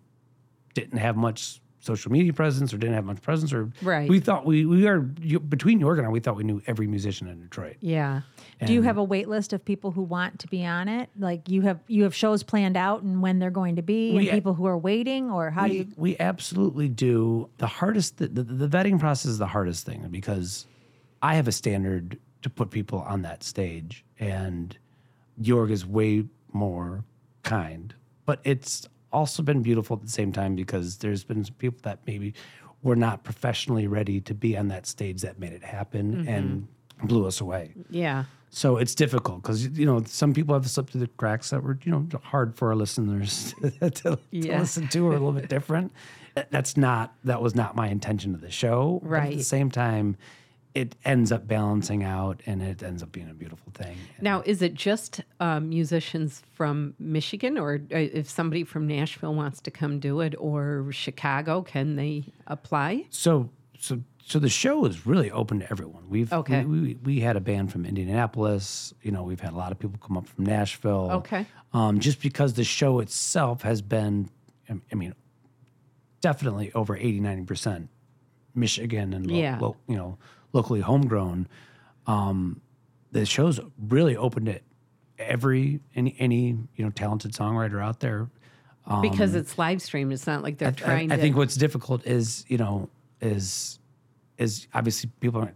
didn't 0.73 0.97
have 0.97 1.15
much 1.15 1.61
social 1.85 2.11
media 2.11 2.33
presence 2.33 2.73
or 2.73 2.77
didn't 2.77 2.95
have 2.95 3.05
much 3.05 3.21
presence 3.21 3.53
or 3.53 3.71
Right. 3.81 4.09
we 4.09 4.19
thought 4.19 4.45
we 4.45 4.65
we 4.65 4.87
are 4.87 5.07
you, 5.21 5.39
between 5.39 5.79
York 5.79 5.97
and 5.97 6.07
I 6.07 6.09
we 6.09 6.19
thought 6.19 6.35
we 6.35 6.43
knew 6.43 6.61
every 6.67 6.87
musician 6.87 7.27
in 7.27 7.41
Detroit. 7.41 7.77
Yeah. 7.79 8.21
Do 8.65 8.73
you 8.73 8.81
have 8.83 8.97
a 8.97 9.03
wait 9.03 9.27
list 9.27 9.53
of 9.53 9.63
people 9.63 9.91
who 9.91 10.01
want 10.01 10.39
to 10.39 10.47
be 10.47 10.65
on 10.65 10.87
it? 10.87 11.09
Like 11.19 11.49
you 11.49 11.61
have 11.61 11.79
you 11.87 12.03
have 12.03 12.15
shows 12.15 12.41
planned 12.41 12.77
out 12.77 13.03
and 13.03 13.21
when 13.21 13.39
they're 13.39 13.51
going 13.51 13.75
to 13.75 13.81
be, 13.81 14.17
and 14.17 14.29
people 14.29 14.53
who 14.53 14.65
are 14.65 14.77
waiting, 14.77 15.29
or 15.29 15.51
how 15.51 15.67
do 15.67 15.73
we, 15.73 15.77
you? 15.79 15.87
we 15.97 16.17
absolutely 16.19 16.87
do. 16.87 17.49
The 17.57 17.67
hardest, 17.67 18.17
the, 18.17 18.27
the, 18.27 18.43
the 18.43 18.67
vetting 18.67 18.99
process 18.99 19.31
is 19.31 19.37
the 19.37 19.47
hardest 19.47 19.85
thing 19.85 20.07
because 20.09 20.65
I 21.21 21.35
have 21.35 21.47
a 21.47 21.51
standard 21.51 22.17
to 22.41 22.49
put 22.49 22.71
people 22.71 22.99
on 22.99 23.23
that 23.23 23.43
stage, 23.43 24.05
and 24.19 24.77
Jorg 25.41 25.69
is 25.71 25.85
way 25.85 26.25
more 26.53 27.03
kind. 27.43 27.93
But 28.25 28.39
it's 28.43 28.87
also 29.15 29.41
been 29.41 29.61
beautiful 29.61 29.97
at 29.97 30.03
the 30.03 30.11
same 30.11 30.31
time 30.31 30.55
because 30.55 30.97
there's 30.97 31.23
been 31.23 31.43
some 31.43 31.55
people 31.55 31.79
that 31.83 31.99
maybe 32.05 32.33
were 32.83 32.95
not 32.95 33.23
professionally 33.23 33.87
ready 33.87 34.21
to 34.21 34.33
be 34.33 34.55
on 34.57 34.67
that 34.67 34.85
stage 34.85 35.21
that 35.21 35.39
made 35.39 35.53
it 35.53 35.63
happen 35.63 36.27
and 36.27 36.67
mm-hmm. 36.99 37.07
blew 37.07 37.25
us 37.25 37.41
away. 37.41 37.73
Yeah. 37.89 38.25
So 38.49 38.77
it's 38.77 38.95
difficult 38.95 39.41
because 39.41 39.67
you 39.67 39.85
know 39.85 40.03
some 40.05 40.33
people 40.33 40.53
have 40.53 40.69
slipped 40.69 40.91
through 40.91 41.01
the 41.01 41.07
cracks 41.07 41.49
that 41.49 41.61
were 41.61 41.77
you 41.83 41.91
know 41.91 42.07
hard 42.23 42.55
for 42.55 42.69
our 42.69 42.75
listeners 42.75 43.53
to, 43.79 43.89
to 43.89 44.19
Yeah. 44.31 44.59
listen 44.59 44.87
to 44.89 45.07
or 45.07 45.09
a 45.09 45.13
little 45.13 45.33
bit 45.33 45.49
different. 45.49 45.91
That's 46.51 46.77
not 46.77 47.13
that 47.23 47.41
was 47.41 47.55
not 47.55 47.75
my 47.75 47.87
intention 47.87 48.33
of 48.35 48.41
the 48.41 48.51
show. 48.51 49.01
But 49.03 49.23
at 49.23 49.29
the 49.31 49.43
same 49.43 49.71
time, 49.71 50.17
it 50.75 50.95
ends 51.05 51.31
up 51.31 51.47
balancing 51.47 52.03
out 52.03 52.41
and 52.45 52.61
it 52.61 52.83
ends 52.83 53.01
up 53.01 53.11
being 53.13 53.29
a 53.29 53.33
beautiful 53.33 53.71
thing. 53.73 53.95
Now, 54.21 54.41
is 54.45 54.61
it 54.61 54.73
just 54.73 55.21
uh, 55.39 55.59
musicians 55.61 56.43
from 56.53 56.93
Michigan, 56.99 57.57
or 57.57 57.75
uh, 57.93 57.97
if 57.97 58.29
somebody 58.29 58.65
from 58.65 58.85
Nashville 58.85 59.33
wants 59.33 59.61
to 59.61 59.71
come 59.71 59.99
do 59.99 60.19
it, 60.19 60.35
or 60.37 60.91
Chicago, 60.91 61.61
can 61.61 61.95
they 61.95 62.25
apply? 62.47 63.05
So 63.09 63.49
so 63.79 64.01
so 64.27 64.37
the 64.39 64.49
show 64.49 64.85
is 64.85 65.05
really 65.07 65.31
open 65.31 65.59
to 65.61 65.71
everyone. 65.71 66.09
We've 66.09 66.31
Okay. 66.33 66.65
we, 66.65 66.79
we, 66.81 66.95
we 67.03 67.19
had 67.21 67.37
a 67.37 67.39
band 67.41 67.71
from 67.71 67.85
Indianapolis. 67.85 68.93
You 69.01 69.11
know, 69.11 69.23
we've 69.23 69.39
had 69.39 69.53
a 69.53 69.57
lot 69.57 69.71
of 69.71 69.79
people 69.79 69.97
come 70.05 70.17
up 70.17 70.27
from 70.27 70.45
Nashville. 70.45 71.09
Okay. 71.13 71.45
Um, 71.73 71.99
just 71.99 72.21
because 72.21 72.53
the 72.55 72.63
show 72.63 72.99
itself 72.99 73.61
has 73.61 73.81
been, 73.81 74.29
I- 74.69 74.81
I 74.91 74.95
mean, 74.95 75.13
definitely 76.21 76.71
over 76.73 76.97
80, 76.97 77.19
90 77.21 77.43
percent 77.43 77.89
Michigan 78.55 79.13
and 79.13 79.29
lo- 79.29 79.37
Yeah. 79.37 79.57
lo- 79.61 79.77
you 79.87 79.95
know 79.95 80.17
locally 80.55 80.79
homegrown. 80.81 81.47
Um, 82.07 82.61
the 83.11 83.25
show's 83.25 83.59
really 83.77 84.15
open 84.17 84.45
to 84.45 84.59
every 85.19 85.79
any 85.93 86.15
any 86.17 86.57
you 86.75 86.83
know 86.85 86.89
talented 86.89 87.33
songwriter 87.33 87.81
out 87.83 87.99
there. 87.99 88.29
because 89.01 89.35
it's 89.35 89.57
live 89.57 89.81
streamed. 89.81 90.13
It's 90.13 90.25
not 90.27 90.41
like 90.41 90.57
they're 90.57 90.69
I, 90.69 90.71
trying 90.71 91.11
I 91.11 91.15
to. 91.17 91.21
think 91.21 91.35
what's 91.35 91.55
difficult 91.55 92.05
is 92.07 92.45
you 92.47 92.57
know 92.57 92.89
is 93.21 93.79
is 94.37 94.67
obviously 94.73 95.09
people 95.21 95.41
aren't, 95.41 95.55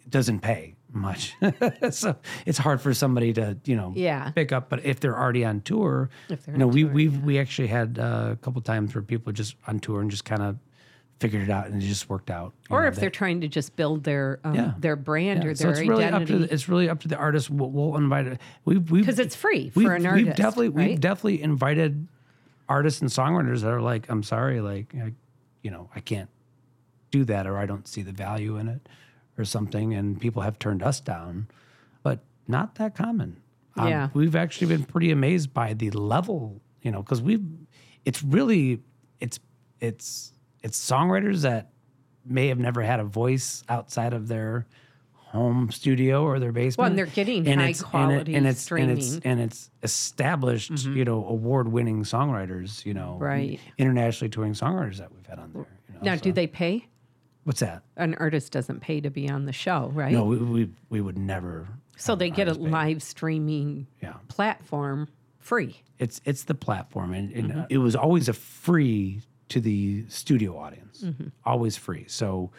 it 0.00 0.10
doesn't 0.10 0.40
pay 0.40 0.74
much, 0.92 1.34
so 1.90 2.16
it's 2.46 2.58
hard 2.58 2.80
for 2.80 2.92
somebody 2.94 3.32
to 3.34 3.56
you 3.64 3.76
know 3.76 3.92
Yeah. 3.94 4.30
pick 4.30 4.52
up. 4.52 4.68
But 4.68 4.84
if 4.84 5.00
they're 5.00 5.16
already 5.18 5.44
on 5.44 5.60
tour, 5.60 6.10
If 6.28 6.44
they're 6.46 6.54
you 6.54 6.58
know 6.58 6.66
we 6.66 6.82
tour, 6.84 6.92
we 6.92 7.08
we 7.08 7.38
actually 7.38 7.68
had 7.68 7.98
uh, 7.98 8.30
a 8.32 8.36
couple 8.36 8.60
times 8.62 8.94
where 8.94 9.02
people 9.02 9.32
just 9.32 9.54
on 9.66 9.78
tour 9.80 10.00
and 10.00 10.10
just 10.10 10.24
kind 10.24 10.42
of 10.42 10.56
figured 11.20 11.42
it 11.42 11.50
out 11.50 11.66
and 11.66 11.82
it 11.82 11.86
just 11.86 12.08
worked 12.08 12.30
out. 12.30 12.52
or 12.70 12.82
know, 12.82 12.88
if 12.88 12.94
they- 12.94 13.00
they're 13.02 13.10
trying 13.10 13.40
to 13.40 13.48
just 13.48 13.74
build 13.76 14.04
their 14.04 14.38
um, 14.44 14.54
Yeah. 14.54 14.74
their 14.78 14.94
brand 14.96 15.42
yeah, 15.42 15.50
or 15.50 15.54
so 15.54 15.64
their 15.64 15.72
it's 15.72 15.88
really 15.88 16.04
up 16.04 16.10
to 16.10 16.16
identity. 16.16 16.46
the, 16.46 16.54
it's 16.54 16.68
really 16.68 16.88
up 16.88 17.00
to 17.00 17.08
the 17.08 17.16
artist. 17.16 17.50
We'll, 17.50 17.70
we'll 17.70 17.96
invite 17.96 18.26
it. 18.26 18.40
We 18.64 18.78
we 18.78 19.04
'Cause 19.04 19.18
it's 19.18 19.34
free 19.34 19.70
for 19.70 19.80
we've, 19.80 19.88
an 19.88 20.02
We've 20.02 20.06
artist, 20.06 20.36
definitely 20.36 20.68
we've 20.68 21.00
definitely 21.00 21.42
invited 21.42 22.06
artists 22.68 23.00
and 23.00 23.10
songwriters 23.10 23.62
that 23.62 23.70
are 23.72 23.80
like, 23.80 24.08
I'm 24.10 24.22
sorry, 24.22 24.60
like 24.60 24.94
I, 24.94 25.12
you 25.62 25.70
know, 25.70 25.90
I 25.94 26.00
can't 26.00 26.28
do 27.10 27.24
that 27.24 27.46
or 27.46 27.56
I 27.58 27.66
don't 27.66 27.88
see 27.88 28.02
the 28.02 28.12
value 28.12 28.56
in 28.58 28.68
it 28.68 28.88
or 29.38 29.44
something. 29.44 29.94
And 29.94 30.20
people 30.20 30.42
have 30.42 30.58
turned 30.58 30.82
us 30.82 31.00
down, 31.00 31.48
but 32.02 32.20
not 32.46 32.74
that 32.76 32.94
common. 32.94 33.38
Um, 33.76 33.88
Yeah. 33.88 34.08
We've 34.14 34.36
actually 34.36 34.66
been 34.68 34.84
pretty 34.84 35.10
amazed 35.10 35.52
by 35.54 35.72
the 35.72 35.90
level, 35.90 36.60
you 36.82 36.90
know, 36.92 37.02
because 37.02 37.22
we've, 37.22 37.42
it's 38.04 38.22
really, 38.22 38.82
it's, 39.20 39.40
it's, 39.80 40.32
it's 40.62 40.78
songwriters 40.78 41.42
that 41.42 41.70
may 42.24 42.48
have 42.48 42.58
never 42.58 42.82
had 42.82 43.00
a 43.00 43.04
voice 43.04 43.62
outside 43.68 44.12
of 44.12 44.28
their 44.28 44.66
home 45.12 45.70
studio 45.70 46.22
or 46.24 46.38
their 46.38 46.52
basement. 46.52 46.78
Well, 46.78 46.86
and 46.88 46.98
they're 46.98 47.06
getting 47.06 47.46
And 47.46 47.60
high 47.60 47.68
it's- 47.68 47.80
and 47.80 47.86
it- 47.86 47.90
quality 47.90 48.34
and 48.34 48.46
it's, 48.46 48.70
And 48.70 48.90
it's, 48.90 49.06
streaming. 49.06 49.22
and 49.26 49.40
it's 49.40 49.70
established, 49.82 50.70
you 50.86 51.04
know, 51.04 51.24
award-winning 51.26 52.02
songwriters, 52.04 52.84
you 52.86 52.94
know, 52.94 53.12
Mm-hmm. 53.14 53.22
Right. 53.24 53.60
internationally 53.76 54.30
touring 54.30 54.54
songwriters 54.54 54.96
that 54.98 55.12
we've 55.14 55.26
had 55.26 55.38
on 55.38 55.52
there. 55.52 55.66
You 55.88 55.94
know, 55.96 56.00
now, 56.02 56.14
so- 56.16 56.22
do 56.22 56.32
they 56.32 56.46
pay? 56.46 56.86
What's 57.44 57.60
that? 57.60 57.82
An 57.96 58.14
artist 58.16 58.52
doesn't 58.52 58.80
pay 58.80 59.00
to 59.00 59.10
be 59.10 59.28
on 59.30 59.46
the 59.46 59.52
show, 59.52 59.90
right? 59.94 60.12
No, 60.12 60.24
we, 60.24 60.36
we 60.36 60.70
we 60.90 61.00
would 61.00 61.16
never. 61.18 61.66
so 61.96 62.14
they 62.14 62.28
get 62.30 62.46
a 62.46 62.52
live 62.54 63.02
streaming 63.02 63.86
Yeah. 64.02 64.14
platform 64.28 65.08
free. 65.38 65.76
It's 65.98 66.20
it's 66.26 66.44
the 66.44 66.54
platform, 66.54 67.14
and, 67.14 67.32
and 67.32 67.48
Mm-hmm. 67.50 67.60
it 67.70 67.78
was 67.78 67.96
always 67.96 68.28
a 68.28 68.34
free 68.34 69.20
to 69.50 69.60
the 69.60 70.04
studio 70.08 70.56
audience, 70.58 71.02
Mm-hmm. 71.02 71.28
always 71.44 71.76
free. 71.76 72.04
So 72.08 72.50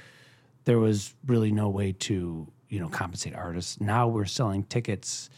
there 0.65 0.80
was 0.80 1.13
really 1.25 1.52
no 1.52 1.69
way 1.69 1.91
to 1.93 2.47
you 2.69 2.80
know 2.80 2.88
compensate 2.89 3.36
artists. 3.36 3.80
Now 3.82 4.08
we're 4.08 4.25
selling 4.25 4.63
tickets, 4.63 5.30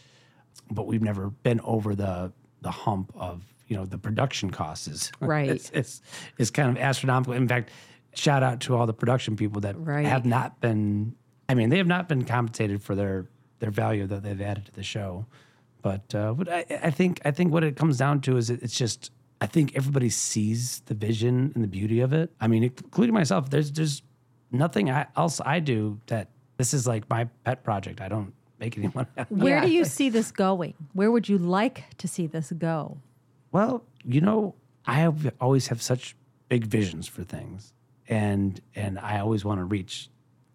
but 0.70 0.86
we've 0.86 1.02
never 1.02 1.30
been 1.30 1.60
over 1.64 1.94
the 1.94 2.32
the 2.60 2.70
hump 2.70 3.12
of 3.16 3.42
you 3.68 3.76
know 3.76 3.84
the 3.86 3.98
production 3.98 4.50
costs 4.50 4.86
is 4.88 5.10
Right. 5.20 5.48
it's, 5.48 5.70
it's 5.70 6.02
it's 6.38 6.50
kind 6.50 6.68
of 6.76 6.82
astronomical. 6.82 7.32
In 7.34 7.48
fact, 7.48 7.70
shout 8.14 8.42
out 8.42 8.60
to 8.60 8.76
all 8.76 8.86
the 8.86 8.94
production 8.94 9.36
people 9.36 9.60
that 9.62 9.76
Right. 9.78 10.06
have 10.06 10.24
not 10.26 10.60
been. 10.60 11.14
I 11.48 11.54
mean, 11.54 11.70
they 11.70 11.78
have 11.78 11.86
not 11.88 12.08
been 12.08 12.24
compensated 12.24 12.82
for 12.82 12.94
their 12.94 13.26
their 13.58 13.70
value 13.70 14.06
that 14.06 14.22
they've 14.22 14.40
added 14.40 14.66
to 14.66 14.72
the 14.72 14.82
show. 14.82 15.26
But 15.82 16.14
uh, 16.14 16.34
but 16.34 16.48
I, 16.48 16.64
I 16.84 16.90
think 16.90 17.20
I 17.24 17.30
think 17.32 17.52
what 17.52 17.64
it 17.64 17.76
comes 17.76 17.96
down 17.98 18.20
to 18.22 18.36
is 18.36 18.50
it, 18.50 18.62
it's 18.62 18.76
just 18.76 19.10
I 19.42 19.46
think 19.46 19.74
everybody 19.74 20.08
sees 20.08 20.82
the 20.86 20.94
vision 20.94 21.50
and 21.56 21.64
the 21.64 21.68
beauty 21.68 21.98
of 21.98 22.12
it. 22.12 22.30
I 22.40 22.46
mean, 22.46 22.62
including 22.62 23.12
myself. 23.12 23.50
There's 23.50 23.72
there's 23.72 24.02
nothing 24.52 24.88
I, 24.88 25.06
else 25.16 25.40
I 25.44 25.58
do 25.58 25.98
that 26.06 26.28
this 26.58 26.72
is 26.72 26.86
like 26.86 27.10
my 27.10 27.24
pet 27.44 27.64
project. 27.64 28.00
I 28.00 28.06
don't 28.08 28.32
make 28.60 28.78
anyone. 28.78 29.08
Where 29.30 29.56
Yeah. 29.56 29.64
do 29.66 29.72
you 29.72 29.84
see 29.84 30.10
this 30.10 30.30
going? 30.30 30.74
Where 30.92 31.10
would 31.10 31.28
you 31.28 31.38
like 31.38 31.96
to 31.98 32.06
see 32.06 32.28
this 32.28 32.52
go? 32.52 32.98
Well, 33.50 33.82
you 34.04 34.20
know, 34.20 34.54
I 34.86 34.94
have 35.00 35.34
always 35.40 35.66
have 35.66 35.82
such 35.82 36.14
big 36.48 36.66
visions 36.66 37.08
for 37.08 37.24
things, 37.24 37.72
and 38.08 38.60
and 38.76 38.96
I 39.00 39.18
always 39.18 39.44
want 39.44 39.58
to 39.58 39.64
reach 39.64 40.08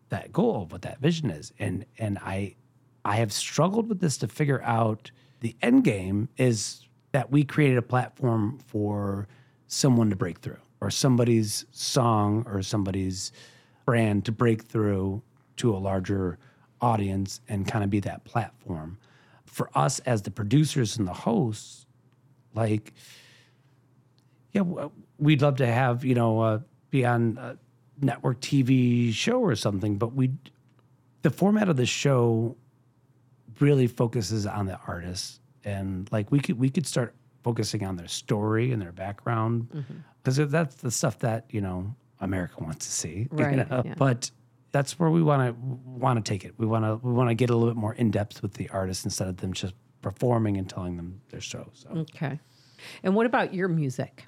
that 0.07 0.31
goal 0.31 0.63
of 0.63 0.71
what 0.71 0.83
that 0.83 1.01
vision 1.01 1.29
is, 1.29 1.51
and 1.59 1.85
and 1.99 2.17
I 2.19 2.55
I 3.03 3.17
have 3.17 3.33
struggled 3.33 3.89
with 3.89 3.99
this 3.99 4.15
to 4.19 4.29
figure 4.29 4.61
out 4.63 5.11
the 5.41 5.57
end 5.61 5.83
game 5.83 6.29
is 6.37 6.86
that 7.17 7.31
we 7.31 7.43
created 7.43 7.79
a 7.79 7.81
platform 7.81 8.59
for 8.67 9.27
someone 9.65 10.07
to 10.07 10.15
break 10.15 10.37
through, 10.37 10.59
or 10.81 10.91
somebody's 10.91 11.65
song 11.71 12.45
or 12.47 12.61
somebody's 12.61 13.31
brand 13.85 14.23
to 14.23 14.31
break 14.31 14.61
through 14.61 15.19
to 15.55 15.75
a 15.75 15.79
larger 15.79 16.37
audience 16.79 17.41
and 17.49 17.67
kind 17.67 17.83
of 17.83 17.89
be 17.89 17.99
that 17.99 18.23
platform. 18.23 18.99
For 19.47 19.67
us 19.73 19.97
as 20.01 20.21
the 20.21 20.29
producers 20.29 20.95
and 20.95 21.07
the 21.07 21.13
hosts, 21.13 21.87
like 22.53 22.93
yeah 24.51 24.61
we'd 25.17 25.41
love 25.41 25.55
to 25.55 25.65
have 25.65 26.05
you 26.05 26.13
know 26.13 26.39
uh, 26.41 26.59
be 26.91 27.03
on 27.03 27.39
a 27.41 27.57
network 27.99 28.39
tv 28.41 29.11
show 29.11 29.39
or 29.39 29.55
something 29.55 29.97
but 29.97 30.13
we 30.13 30.31
the 31.23 31.29
format 31.29 31.67
of 31.67 31.77
the 31.77 31.85
show 31.85 32.55
really 33.59 33.87
focuses 33.87 34.45
on 34.45 34.67
the 34.67 34.79
artist 34.87 35.41
and 35.67 36.09
like 36.11 36.31
we 36.31 36.39
could 36.39 36.57
we 36.59 36.69
could 36.69 36.87
start 36.87 37.13
focusing 37.43 37.83
on 37.85 37.95
their 37.95 38.07
story 38.07 38.71
and 38.71 38.81
their 38.81 38.91
background 38.91 39.67
because 40.23 40.37
that's 40.49 40.75
the 40.75 40.91
stuff 40.91 41.19
that 41.19 41.45
you 41.51 41.61
know 41.61 41.93
america 42.21 42.55
wants 42.63 42.85
to 42.85 42.91
see 42.91 43.17
you 43.31 43.43
Right, 43.43 43.55
know? 43.69 43.81
yeah. 43.85 43.93
but 43.97 44.31
that's 44.71 44.97
where 44.99 45.09
we 45.09 45.21
want 45.23 45.41
to 45.47 45.51
want 46.05 46.23
to 46.23 46.29
take 46.31 46.43
it 46.45 46.53
we 46.57 46.65
want 46.65 46.83
to 46.85 46.95
we 47.07 47.13
want 47.13 47.29
to 47.29 47.35
get 47.35 47.49
a 47.49 47.55
little 47.55 47.73
bit 47.73 47.79
more 47.79 47.93
in 47.93 48.11
depth 48.11 48.41
with 48.41 48.53
the 48.53 48.67
artist 48.69 49.05
instead 49.05 49.27
of 49.27 49.37
them 49.37 49.53
just 49.53 49.73
performing 50.01 50.57
and 50.57 50.69
telling 50.69 50.97
them 50.97 51.21
their 51.29 51.41
show 51.41 51.67
so 51.73 51.89
Okay. 51.89 52.39
And 53.03 53.15
what 53.15 53.25
about 53.25 53.53
your 53.55 53.67
music? 53.67 54.25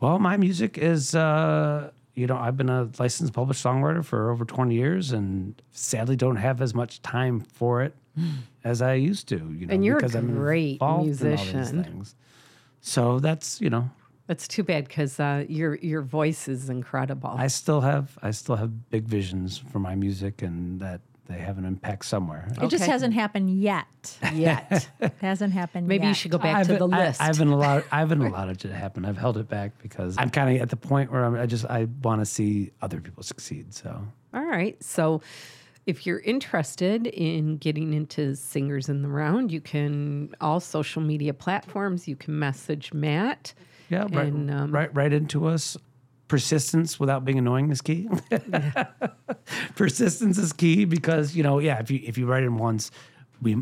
Well, 0.00 0.18
my 0.18 0.38
music 0.38 0.78
is, 0.78 1.14
uh, 1.14 1.90
you 2.14 2.26
know, 2.26 2.36
I've 2.38 2.56
been 2.56 2.70
a 2.70 2.88
licensed 2.98 3.34
published 3.34 3.62
songwriter 3.62 4.02
for 4.02 4.30
over 4.30 4.46
20 4.46 4.74
years 4.74 5.12
and 5.12 5.60
sadly 5.72 6.16
don't 6.16 6.36
have 6.36 6.62
as 6.62 6.74
much 6.74 7.02
time 7.02 7.40
for 7.40 7.82
it 7.82 7.94
as 8.64 8.82
I 8.82 8.94
used 8.94 9.28
to, 9.28 9.36
you 9.36 9.66
know, 9.66 9.74
And 9.74 9.84
you're 9.84 9.96
a 9.96 10.00
because 10.00 10.14
I'm 10.14 10.34
great 10.34 10.78
in 10.80 10.86
all 10.86 11.04
these 11.04 11.22
musician. 11.22 11.84
things. 11.84 12.14
So 12.80 13.18
that's, 13.18 13.60
you 13.60 13.70
know, 13.70 13.90
That's 14.26 14.46
too 14.48 14.62
bad 14.62 14.86
because 14.88 15.18
uh, 15.20 15.44
your 15.48 15.76
your 15.76 16.02
voice 16.02 16.48
is 16.48 16.68
incredible. 16.70 17.30
I 17.36 17.46
still 17.48 17.80
have, 17.80 18.18
I 18.22 18.30
still 18.32 18.56
have 18.56 18.90
big 18.90 19.04
visions 19.04 19.58
for 19.58 19.78
my 19.78 19.94
music 19.94 20.42
and 20.42 20.80
that 20.80 21.00
they 21.28 21.38
have 21.38 21.58
an 21.58 21.64
impact 21.64 22.04
somewhere. 22.04 22.48
It 22.62 22.68
just 22.70 22.86
hasn't 22.86 23.12
happened 23.14 23.50
yet. 23.60 23.86
Yet. 24.32 24.88
It 25.00 25.12
hasn't 25.20 25.52
happened 25.52 25.86
yet. 25.86 25.88
Maybe 25.88 26.02
yet. 26.04 26.08
you 26.10 26.14
should 26.14 26.30
go 26.30 26.38
back 26.38 26.54
I've, 26.56 26.66
to 26.68 26.76
the 26.76 26.88
I- 26.88 27.06
list. 27.06 27.20
I 27.20 27.24
haven't 27.26 27.48
allowed. 27.48 27.82
I 27.90 27.98
haven't 27.98 28.22
allowed 28.22 28.50
it 28.50 28.60
to 28.60 28.72
happen. 28.72 29.04
I've 29.04 29.16
held 29.18 29.36
it 29.36 29.48
back 29.48 29.72
because 29.82 30.14
I'm 30.18 30.30
kind 30.30 30.54
of 30.56 30.62
at 30.62 30.70
the 30.70 30.76
point 30.76 31.10
where 31.10 31.24
I'm, 31.24 31.34
I 31.34 31.46
just 31.46 31.64
I 31.66 31.88
want 32.02 32.20
to 32.20 32.26
see 32.26 32.70
other 32.80 33.00
people 33.00 33.24
succeed. 33.24 33.74
So 33.74 33.90
All 34.32 34.44
right. 34.44 34.80
So 34.82 35.20
if 35.86 36.04
you're 36.06 36.18
interested 36.20 37.06
in 37.06 37.56
getting 37.58 37.94
into 37.94 38.34
singers 38.34 38.88
in 38.88 39.02
the 39.02 39.08
round, 39.08 39.52
you 39.52 39.60
can 39.60 40.34
all 40.40 40.58
social 40.60 41.00
media 41.00 41.32
platforms. 41.32 42.08
You 42.08 42.16
can 42.16 42.38
message 42.38 42.92
Matt. 42.92 43.54
yeah, 43.88 44.06
right, 44.10 44.32
um, 44.32 44.72
right, 44.72 44.92
right 44.94 45.12
into 45.12 45.46
us. 45.46 45.76
Persistence 46.28 46.98
without 46.98 47.24
being 47.24 47.38
annoying 47.38 47.70
is 47.70 47.80
key. 47.80 48.08
Persistence 49.76 50.38
is 50.38 50.52
key 50.52 50.84
because 50.84 51.36
you 51.36 51.42
know, 51.44 51.60
yeah, 51.60 51.78
if 51.78 51.90
you 51.90 52.00
if 52.02 52.18
you 52.18 52.26
write 52.26 52.42
in 52.42 52.56
once, 52.56 52.90
we 53.40 53.56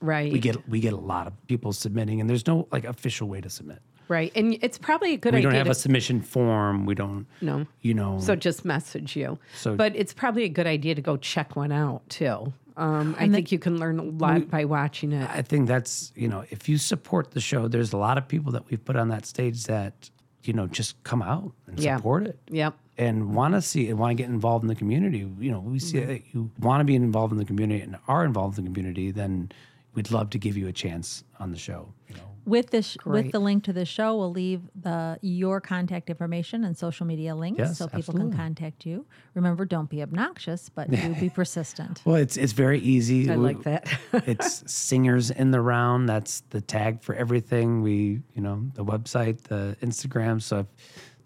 Right. 0.00 0.32
we 0.32 0.38
get 0.38 0.68
we 0.68 0.80
get 0.80 0.92
a 0.92 0.98
lot 0.98 1.26
of 1.26 1.46
people 1.48 1.72
submitting, 1.72 2.20
and 2.20 2.28
there's 2.28 2.46
no 2.46 2.66
like 2.72 2.84
official 2.84 3.28
way 3.28 3.40
to 3.40 3.50
submit. 3.50 3.80
Right. 4.08 4.32
And 4.34 4.58
it's 4.62 4.78
probably 4.78 5.14
a 5.14 5.16
good 5.16 5.32
We 5.34 5.38
idea. 5.38 5.48
We 5.48 5.52
don't 5.52 5.58
have 5.58 5.66
to, 5.66 5.70
a 5.72 5.74
submission 5.74 6.20
form. 6.20 6.86
We 6.86 6.94
don't. 6.94 7.26
No. 7.40 7.66
You 7.82 7.94
know. 7.94 8.18
so 8.20 8.34
just 8.36 8.64
message 8.64 9.16
you. 9.16 9.38
So- 9.56 9.76
but 9.76 9.94
it's 9.96 10.12
probably 10.14 10.44
a 10.44 10.48
good 10.48 10.66
idea 10.66 10.94
to 10.94 11.02
go 11.02 11.16
check 11.16 11.56
one 11.56 11.72
out 11.72 12.08
too. 12.08 12.52
Um, 12.76 13.16
I 13.18 13.28
think 13.28 13.50
you 13.50 13.58
can 13.58 13.78
learn 13.78 13.98
a 13.98 14.04
lot 14.04 14.48
by 14.50 14.64
watching 14.64 15.10
it. 15.12 15.28
I 15.30 15.42
think 15.42 15.66
that's 15.66 16.12
you 16.14 16.28
know 16.28 16.44
if 16.50 16.68
you 16.68 16.78
support 16.78 17.32
the 17.32 17.40
show, 17.40 17.66
there's 17.66 17.92
a 17.92 17.96
lot 17.96 18.18
of 18.18 18.28
people 18.28 18.52
that 18.52 18.70
we've 18.70 18.84
put 18.84 18.94
on 18.94 19.08
that 19.08 19.26
stage 19.26 19.64
that 19.64 20.10
you 20.44 20.52
know 20.52 20.68
just 20.68 21.02
come 21.02 21.20
out 21.20 21.50
and 21.66 21.80
Yeah. 21.80 21.96
support 21.96 22.28
it 22.28 22.38
Yep. 22.50 22.74
and 22.96 23.34
want 23.34 23.54
to 23.54 23.62
see 23.62 23.88
and 23.88 23.98
want 23.98 24.16
to 24.16 24.22
get 24.22 24.30
involved 24.30 24.62
in 24.62 24.68
the 24.68 24.76
community. 24.76 25.28
You 25.40 25.50
know, 25.50 25.58
we 25.58 25.80
see 25.80 25.98
that 25.98 26.22
you 26.32 26.52
want 26.60 26.80
to 26.80 26.84
be 26.84 26.94
involved 26.94 27.32
in 27.32 27.38
the 27.38 27.44
community 27.44 27.80
and 27.82 27.96
are 28.06 28.24
involved 28.24 28.58
in 28.58 28.64
the 28.64 28.70
community, 28.70 29.10
then 29.10 29.50
we'd 29.94 30.12
love 30.12 30.30
to 30.30 30.38
give 30.38 30.56
you 30.56 30.68
a 30.68 30.72
chance 30.72 31.24
on 31.40 31.50
the 31.50 31.58
show. 31.58 31.88
You 32.08 32.14
know, 32.14 32.30
with 32.48 32.70
this 32.70 32.96
with 33.04 33.30
the 33.32 33.38
link 33.38 33.64
to 33.64 33.72
the 33.72 33.84
show, 33.84 34.16
we'll 34.16 34.30
leave 34.32 34.62
the 34.74 35.18
your 35.22 35.60
contact 35.60 36.08
information 36.10 36.64
and 36.64 36.76
social 36.76 37.06
media 37.06 37.34
links 37.34 37.58
Yes, 37.58 37.78
so 37.78 37.86
people 37.86 37.98
absolutely. 37.98 38.30
can 38.30 38.36
contact 38.38 38.86
you. 38.86 39.06
Remember, 39.34 39.64
don't 39.64 39.88
be 39.90 40.02
obnoxious, 40.02 40.68
but 40.68 40.90
do 40.90 41.14
be 41.16 41.28
persistent. 41.40 42.00
well, 42.04 42.16
it's 42.16 42.36
it's 42.36 42.52
very 42.52 42.80
easy. 42.80 43.30
I 43.30 43.36
We- 43.36 43.44
like 43.44 43.62
that. 43.64 43.86
it's 44.12 44.70
singers 44.72 45.30
in 45.30 45.50
the 45.50 45.60
round. 45.60 46.08
That's 46.08 46.40
the 46.50 46.60
tag 46.60 47.02
for 47.02 47.14
everything. 47.14 47.82
We, 47.82 48.22
you 48.34 48.42
know, 48.42 48.64
the 48.74 48.84
website, 48.84 49.42
the 49.42 49.76
Instagram. 49.82 50.40
So, 50.42 50.60
if 50.60 50.66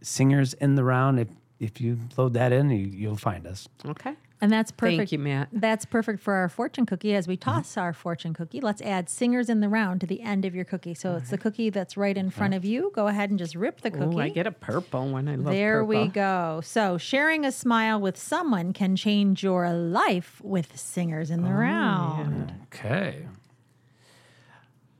singers 0.02 0.54
in 0.54 0.74
the 0.74 0.84
round. 0.84 1.20
If 1.20 1.28
if 1.60 1.80
you 1.80 1.96
load 2.16 2.34
that 2.34 2.52
in, 2.52 2.70
you, 2.70 2.86
you'll 2.88 3.16
find 3.16 3.46
us. 3.46 3.68
okay. 3.86 4.14
And 4.42 4.52
that's 4.52 4.72
perfect. 4.72 4.98
Thank 4.98 5.12
you, 5.12 5.20
Matt. 5.20 5.48
That's 5.52 5.84
perfect 5.84 6.20
for 6.20 6.34
our 6.34 6.48
fortune 6.48 6.84
cookie. 6.84 7.14
As 7.14 7.28
we 7.28 7.36
Mm-hmm. 7.36 7.50
toss 7.50 7.76
our 7.76 7.92
fortune 7.92 8.34
cookie, 8.34 8.60
let's 8.60 8.82
add 8.82 9.08
singers 9.08 9.48
in 9.48 9.60
the 9.60 9.68
round 9.68 10.00
to 10.02 10.06
the 10.06 10.20
end 10.20 10.44
of 10.44 10.52
your 10.54 10.64
cookie. 10.64 10.94
So 10.94 11.14
it's 11.16 11.30
the 11.30 11.38
cookie 11.38 11.70
that's 11.70 11.96
right 11.96 12.16
in 12.16 12.28
front 12.30 12.52
of 12.54 12.64
you. 12.64 12.90
Go 12.94 13.06
ahead 13.06 13.30
and 13.30 13.38
just 13.38 13.54
rip 13.54 13.80
the 13.82 13.90
cookie. 13.92 14.16
Oh, 14.16 14.18
I 14.18 14.28
get 14.30 14.46
a 14.48 14.50
purple 14.52 15.08
one. 15.10 15.28
I 15.28 15.36
love 15.36 15.54
there 15.54 15.84
we 15.84 16.08
go. 16.08 16.60
So 16.64 16.98
sharing 16.98 17.44
a 17.44 17.52
smile 17.52 18.00
with 18.00 18.16
someone 18.18 18.72
can 18.72 18.96
change 18.96 19.44
your 19.44 19.72
life 19.72 20.40
with 20.42 20.76
singers 20.76 21.30
in 21.30 21.42
the 21.42 21.48
Oh, 21.48 21.52
round. 21.52 22.52
Okay. 22.64 23.28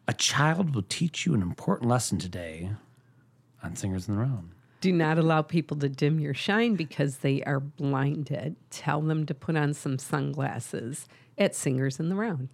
A 0.07 0.13
child 0.13 0.75
will 0.75 0.83
teach 0.89 1.27
you 1.27 1.35
an 1.35 1.43
important 1.43 1.89
lesson 1.91 2.19
today 2.19 2.71
on 3.63 3.75
Singers 3.77 4.09
in 4.09 4.15
the 4.15 4.21
Round. 4.21 4.51
Do 4.83 4.91
not 4.93 5.17
allow 5.17 5.43
people 5.43 5.77
to 5.77 5.89
dim 5.89 6.19
your 6.19 6.35
shine 6.35 6.75
because 6.75 7.19
they 7.19 7.41
are 7.45 7.61
blinded. 7.61 8.57
Tell 8.69 9.01
them 9.01 9.27
to 9.27 9.33
put 9.33 9.55
on 9.55 9.75
some 9.75 9.97
sunglasses 9.97 11.07
at 11.39 11.55
Singers 11.55 12.01
in 12.01 12.09
the 12.09 12.17
Round. 12.17 12.49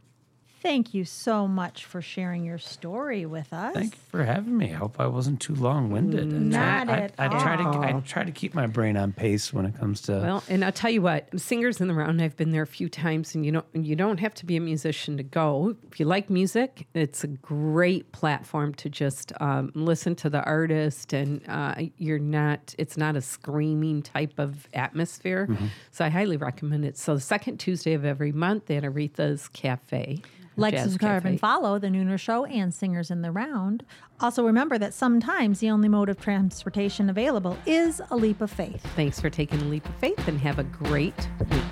Thank 0.60 0.92
you 0.92 1.04
so 1.04 1.46
much 1.46 1.84
for 1.84 2.02
sharing 2.02 2.44
your 2.44 2.58
story 2.58 3.26
with 3.26 3.52
us. 3.52 3.74
Thank 3.74 3.94
you 3.94 4.00
for 4.08 4.24
having 4.24 4.56
me. 4.56 4.72
I 4.72 4.74
hope 4.74 4.98
I 4.98 5.06
wasn't 5.06 5.40
too 5.40 5.54
long 5.54 5.90
winded. 5.90 6.32
Not 6.32 6.88
I, 6.88 6.96
at 7.02 7.14
I, 7.16 7.28
try 7.28 7.56
to 7.56 7.62
I 7.62 8.00
try 8.00 8.24
to 8.24 8.32
keep 8.32 8.54
my 8.54 8.66
brain 8.66 8.96
on 8.96 9.12
pace 9.12 9.52
when 9.52 9.66
it 9.66 9.78
comes 9.78 10.00
to 10.02 10.12
Well, 10.12 10.42
and 10.48 10.64
I'll 10.64 10.72
tell 10.72 10.90
you 10.90 11.00
what, 11.00 11.28
Singers 11.38 11.80
in 11.80 11.86
the 11.86 11.94
Round, 11.94 12.20
I've 12.20 12.36
been 12.36 12.50
there 12.50 12.62
a 12.62 12.66
few 12.66 12.88
times, 12.88 13.36
and 13.36 13.46
you 13.46 13.52
don't 13.52 13.66
you 13.72 13.94
don't 13.94 14.18
have 14.18 14.34
to 14.34 14.46
be 14.46 14.56
a 14.56 14.60
musician 14.60 15.16
to 15.16 15.22
go. 15.22 15.76
If 15.92 16.00
you 16.00 16.06
like 16.06 16.28
music, 16.28 16.88
it's 16.92 17.22
a 17.22 17.28
great 17.28 18.10
platform 18.10 18.74
to 18.74 18.90
just 18.90 19.32
um, 19.40 19.70
listen 19.74 20.16
to 20.16 20.30
the 20.30 20.42
artist, 20.42 21.12
and 21.12 21.40
uh, 21.48 21.76
you're 21.98 22.18
not 22.18 22.74
it's 22.78 22.96
not 22.96 23.14
a 23.14 23.20
screaming 23.22 24.02
type 24.02 24.38
of 24.38 24.66
atmosphere. 24.74 25.48
So 25.92 26.04
I 26.04 26.08
highly 26.08 26.36
recommend 26.36 26.84
it. 26.84 26.98
So 26.98 27.14
the 27.14 27.20
second 27.20 27.58
Tuesday 27.58 27.94
of 27.94 28.04
every 28.04 28.32
month 28.32 28.70
at 28.72 28.82
Aretha's 28.82 29.46
Cafe. 29.48 30.20
Like, 30.58 30.74
Jazz 30.74 30.84
subscribe, 30.84 31.22
Cafe. 31.22 31.28
and 31.30 31.40
follow 31.40 31.78
The 31.78 31.86
Nooner 31.88 32.18
Show 32.18 32.44
and 32.44 32.74
Singers 32.74 33.10
in 33.10 33.22
the 33.22 33.30
Round. 33.30 33.84
Also, 34.20 34.44
remember 34.44 34.76
that 34.78 34.92
sometimes 34.92 35.60
the 35.60 35.70
only 35.70 35.88
mode 35.88 36.08
of 36.08 36.20
transportation 36.20 37.08
available 37.08 37.56
is 37.64 38.02
a 38.10 38.16
leap 38.16 38.40
of 38.40 38.50
faith. 38.50 38.84
Thanks 38.96 39.20
for 39.20 39.30
taking 39.30 39.60
a 39.60 39.64
leap 39.64 39.88
of 39.88 39.94
faith, 39.96 40.26
and 40.26 40.38
have 40.40 40.58
a 40.58 40.64
great 40.64 41.14
week. 41.50 41.62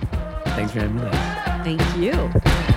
thanks 0.54 0.72
for 0.72 0.80
having 0.80 0.96
me. 0.96 1.76
Thank 1.76 1.96
you. 1.96 2.75